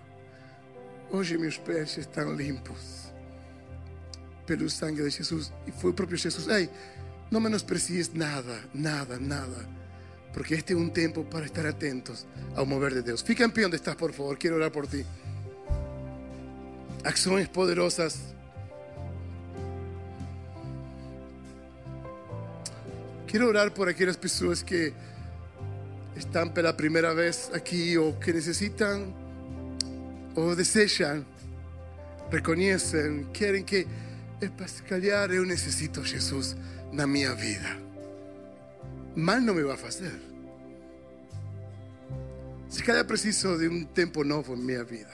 Hoje 1.10 1.36
meus 1.36 1.58
pés 1.58 1.96
estão 1.96 2.32
limpos 2.34 3.12
pelo 4.46 4.70
sangue 4.70 5.02
de 5.02 5.10
Jesus. 5.10 5.52
E 5.66 5.72
foi 5.72 5.90
o 5.90 5.94
próprio 5.94 6.16
Jesus. 6.16 6.46
Ei, 6.46 6.70
não 7.30 7.40
menosprecies 7.40 8.12
nada, 8.12 8.62
nada, 8.72 9.18
nada. 9.18 9.79
Porque 10.32 10.54
este 10.54 10.74
es 10.74 10.78
un 10.78 10.92
tiempo 10.92 11.24
para 11.24 11.46
estar 11.46 11.66
atentos 11.66 12.26
a 12.54 12.62
un 12.62 12.68
mover 12.68 12.94
de 12.94 13.02
Dios. 13.02 13.24
Fíjate 13.24 13.44
en 13.44 13.50
pie 13.52 13.62
donde 13.62 13.76
estás, 13.76 13.96
por 13.96 14.12
favor. 14.12 14.38
Quiero 14.38 14.56
orar 14.56 14.70
por 14.70 14.86
ti. 14.86 15.04
Acciones 17.04 17.48
poderosas. 17.48 18.18
Quiero 23.26 23.48
orar 23.48 23.72
por 23.72 23.88
aquellas 23.88 24.16
personas 24.16 24.64
que 24.64 24.92
están 26.16 26.52
por 26.52 26.62
la 26.62 26.76
primera 26.76 27.12
vez 27.12 27.50
aquí 27.54 27.96
o 27.96 28.18
que 28.18 28.32
necesitan 28.32 29.14
o 30.34 30.54
desean, 30.54 31.24
reconocen, 32.30 33.28
quieren 33.32 33.64
que, 33.64 33.86
calhar, 34.88 35.30
yo 35.32 35.44
necesito 35.44 36.00
a 36.00 36.04
Jesús 36.04 36.56
en 36.92 37.12
mi 37.12 37.24
vida. 37.24 37.89
Mal 39.16 39.40
não 39.40 39.54
me 39.54 39.62
vai 39.62 39.76
fazer. 39.76 40.20
Se 42.68 42.82
calhar 42.82 43.04
preciso 43.04 43.58
de 43.58 43.68
um 43.68 43.84
tempo 43.84 44.22
novo 44.22 44.54
em 44.54 44.60
minha 44.60 44.84
vida. 44.84 45.10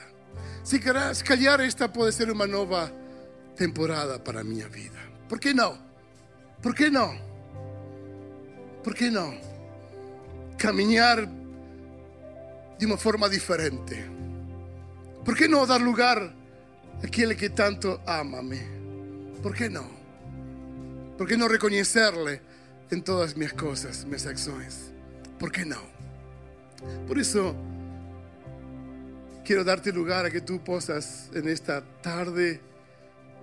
Se 0.63 0.79
calhar, 0.79 1.13
se 1.15 1.23
calhar 1.23 1.59
esta 1.59 1.89
pode 1.89 2.13
ser 2.13 2.29
uma 2.29 2.45
nova 2.45 2.91
temporada 3.55 4.19
para 4.19 4.41
a 4.41 4.43
minha 4.43 4.67
vida. 4.69 4.99
Por 5.27 5.39
que 5.39 5.53
não? 5.53 5.77
Por 6.61 6.75
que 6.75 6.89
não? 6.89 7.17
Por 8.83 8.93
que 8.93 9.09
não? 9.09 9.35
Caminhar 10.57 11.27
de 12.77 12.85
uma 12.85 12.97
forma 12.97 13.29
diferente. 13.29 13.95
Por 15.25 15.35
que 15.35 15.47
não 15.47 15.65
dar 15.65 15.81
lugar 15.81 16.33
àquele 17.03 17.35
que 17.35 17.49
tanto 17.49 17.99
ama-me? 18.05 18.61
Por 19.41 19.55
que 19.55 19.67
não? 19.67 19.89
Por 21.17 21.27
que 21.27 21.35
não 21.35 21.47
reconhecer-lhe 21.47 22.39
em 22.91 22.99
todas 23.01 23.31
as 23.31 23.33
minhas 23.33 23.51
coisas, 23.51 24.03
minhas 24.03 24.25
ações? 24.25 24.93
Por 25.37 25.51
que 25.51 25.65
não? 25.65 25.83
Por 27.05 27.17
isso, 27.17 27.55
quero 29.43 29.63
dar-te 29.63 29.91
lugar 29.91 30.25
a 30.25 30.31
que 30.31 30.41
tu 30.41 30.59
possas, 30.59 31.29
nesta 31.31 31.81
tarde, 32.01 32.59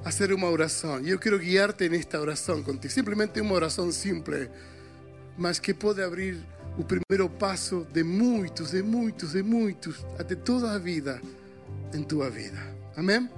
fazer 0.03 0.32
uma 0.32 0.49
oração. 0.49 1.01
E 1.01 1.11
eu 1.11 1.18
quero 1.18 1.38
guiar-te 1.38 1.88
nesta 1.88 2.20
oração 2.20 2.62
contigo. 2.62 2.92
Simplesmente 2.92 3.40
uma 3.40 3.55
oração 3.55 3.90
simples, 3.92 4.49
mas 5.36 5.59
que 5.59 5.74
pode 5.74 6.03
abrir 6.03 6.38
o 6.78 6.84
primeiro 6.84 7.28
passo 7.28 7.86
de 7.92 8.03
muitos, 8.03 8.70
de 8.72 8.82
muitos, 8.82 9.32
de 9.32 9.42
muitos, 9.42 10.05
até 10.18 10.34
toda 10.34 10.72
a 10.72 10.78
vida 10.78 11.20
em 11.92 12.03
tua 12.03 12.30
vida. 12.30 12.59
Amém? 12.97 13.28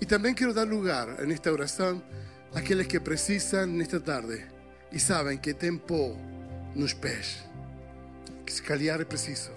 E 0.00 0.06
também 0.06 0.34
quero 0.34 0.54
dar 0.54 0.66
lugar 0.66 1.06
nesta 1.26 1.52
oração 1.52 2.02
àqueles 2.54 2.86
que 2.86 3.00
precisam 3.00 3.66
nesta 3.66 4.00
tarde 4.00 4.53
e 4.94 5.00
sabem 5.00 5.36
que 5.36 5.52
tem 5.52 5.76
pó 5.76 6.16
nos 6.72 6.94
pés, 6.94 7.44
que 8.46 8.52
se 8.52 8.62
calhar 8.62 9.00
é 9.00 9.04
preciso 9.04 9.50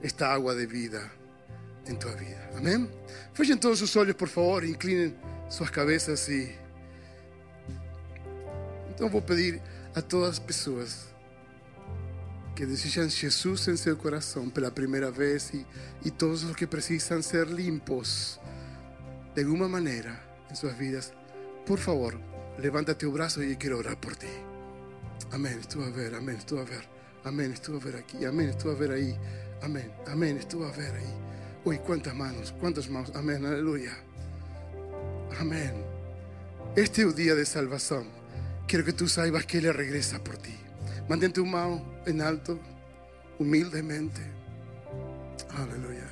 esta 0.00 0.28
água 0.28 0.54
de 0.54 0.64
vida 0.64 1.10
em 1.88 1.96
tua 1.96 2.12
vida. 2.12 2.48
Amém? 2.56 2.88
Fechem 3.34 3.56
todos 3.56 3.82
os 3.82 3.96
olhos, 3.96 4.14
por 4.14 4.28
favor, 4.28 4.64
inclinem 4.64 5.12
suas 5.50 5.70
cabeças 5.70 6.28
e. 6.28 6.56
Então 8.90 9.08
vou 9.08 9.20
pedir 9.20 9.60
a 9.94 10.00
todas 10.00 10.30
as 10.30 10.38
pessoas 10.38 11.08
que 12.54 12.64
desejam 12.64 13.08
Jesus 13.08 13.66
em 13.66 13.76
seu 13.76 13.96
coração 13.96 14.48
pela 14.48 14.70
primeira 14.70 15.10
vez 15.10 15.50
e, 15.52 15.66
e 16.04 16.10
todos 16.10 16.44
os 16.44 16.54
que 16.54 16.66
precisam 16.66 17.20
ser 17.22 17.48
limpos 17.48 18.40
de 19.34 19.42
alguma 19.42 19.68
maneira 19.68 20.20
em 20.50 20.54
suas 20.54 20.76
vidas, 20.76 21.12
por 21.64 21.78
favor, 21.78 22.20
levanta 22.58 22.96
tu 22.96 23.12
brazo 23.12 23.42
y 23.42 23.56
quiero 23.56 23.78
orar 23.78 23.98
por 24.00 24.16
ti. 24.16 24.26
Amén, 25.30 25.58
estuve 25.60 25.86
a 25.86 25.90
ver, 25.90 26.14
amén, 26.14 26.36
estuve 26.36 26.60
a 26.60 26.64
ver, 26.64 26.84
amén, 27.24 27.52
estuve 27.52 27.78
a 27.78 27.84
ver 27.84 27.96
aquí, 27.96 28.24
amén, 28.24 28.48
estuve 28.50 28.72
a 28.72 28.76
ver 28.76 28.90
ahí, 28.92 29.16
amén, 29.62 29.92
amén, 30.06 30.36
estuve 30.38 30.66
a 30.66 30.72
ver 30.72 30.94
ahí. 30.94 31.14
Uy, 31.64 31.78
cuántas 31.78 32.14
manos, 32.14 32.54
cuántas 32.58 32.88
manos, 32.88 33.12
amén, 33.14 33.44
aleluya. 33.44 33.96
Amén. 35.38 35.72
Este 36.74 37.02
es 37.02 37.08
un 37.08 37.14
día 37.14 37.34
de 37.34 37.44
salvación. 37.44 38.06
Quiero 38.66 38.84
que 38.84 38.92
tú 38.92 39.08
sabes 39.08 39.46
que 39.46 39.58
Él 39.58 39.72
regresa 39.72 40.22
por 40.22 40.36
ti. 40.36 40.54
Mantén 41.08 41.32
tu 41.32 41.44
mano 41.44 41.84
en 42.06 42.20
alto, 42.20 42.58
humildemente. 43.38 44.20
Aleluya. 45.50 46.08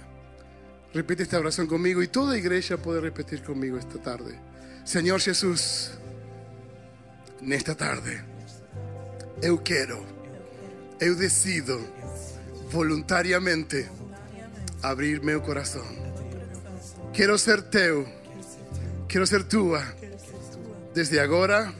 Repite 0.93 1.23
esta 1.23 1.39
oración 1.39 1.67
conmigo 1.67 2.03
y 2.03 2.09
toda 2.09 2.39
iglesia 2.39 2.79
puede 2.79 3.01
repetir 3.01 3.43
conmigo 3.43 3.79
esta 3.79 4.01
tarde. 4.01 4.39
Señor 4.85 5.21
Jesús. 5.21 5.93
Nesta 7.41 7.75
tarde, 7.75 8.23
eu 9.43 9.59
quero, 9.59 10.05
eu 11.01 11.15
decido 11.15 11.79
voluntariamente 12.71 13.89
abrir 14.83 15.23
meu 15.23 15.41
coração. 15.41 15.87
Quero 17.13 17.39
ser 17.39 17.63
teu, 17.63 18.07
quero 19.09 19.27
ser 19.27 19.45
tua, 19.45 19.83
desde 20.95 21.19
agora 21.19 21.73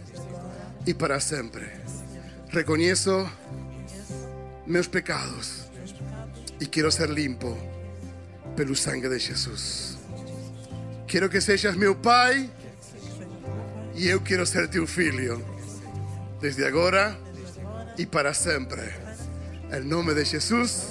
e 0.87 0.95
para 0.95 1.21
sempre. 1.21 1.67
Reconheço 2.51 3.29
meus 4.67 4.87
pecados 4.87 5.67
e 6.61 6.67
quero 6.67 6.91
ser 6.91 7.11
limpo 7.11 7.57
pelo 8.57 8.75
sangue 8.75 9.09
de 9.09 9.19
Jesus. 9.19 9.99
Quero 11.07 11.29
que 11.29 11.41
sejas 11.41 11.77
meu 11.77 11.95
Pai 11.95 12.51
e 13.97 14.09
eu 14.09 14.21
quero 14.21 14.47
ser 14.47 14.69
teu 14.69 14.87
filho, 14.87 15.45
desde 16.41 16.65
agora 16.65 17.17
e 17.99 18.07
para 18.07 18.33
sempre. 18.35 18.83
Em 19.73 19.81
nome 19.81 20.15
de 20.15 20.25
Jesus. 20.25 20.87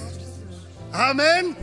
Amém. 0.92 1.56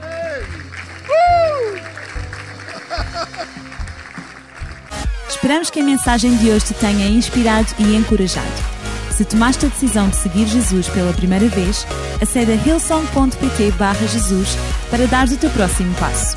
Esperamos 5.28 5.70
que 5.70 5.80
a 5.80 5.84
mensagem 5.84 6.36
de 6.38 6.50
hoje 6.50 6.66
te 6.66 6.74
tenha 6.74 7.08
inspirado 7.08 7.68
e 7.78 7.94
encorajado. 7.94 8.76
Se 9.16 9.24
tomaste 9.24 9.64
a 9.64 9.68
decisão 9.68 10.08
de 10.08 10.16
seguir 10.16 10.46
Jesus 10.46 10.88
pela 10.88 11.12
primeira 11.12 11.48
vez, 11.48 11.86
acede 12.20 12.50
a 12.52 12.56
hillsong.pt 12.56 13.72
Jesus 14.08 14.56
para 14.90 15.06
dar 15.06 15.28
o 15.28 15.36
teu 15.36 15.50
próximo 15.50 15.94
passo. 15.94 16.36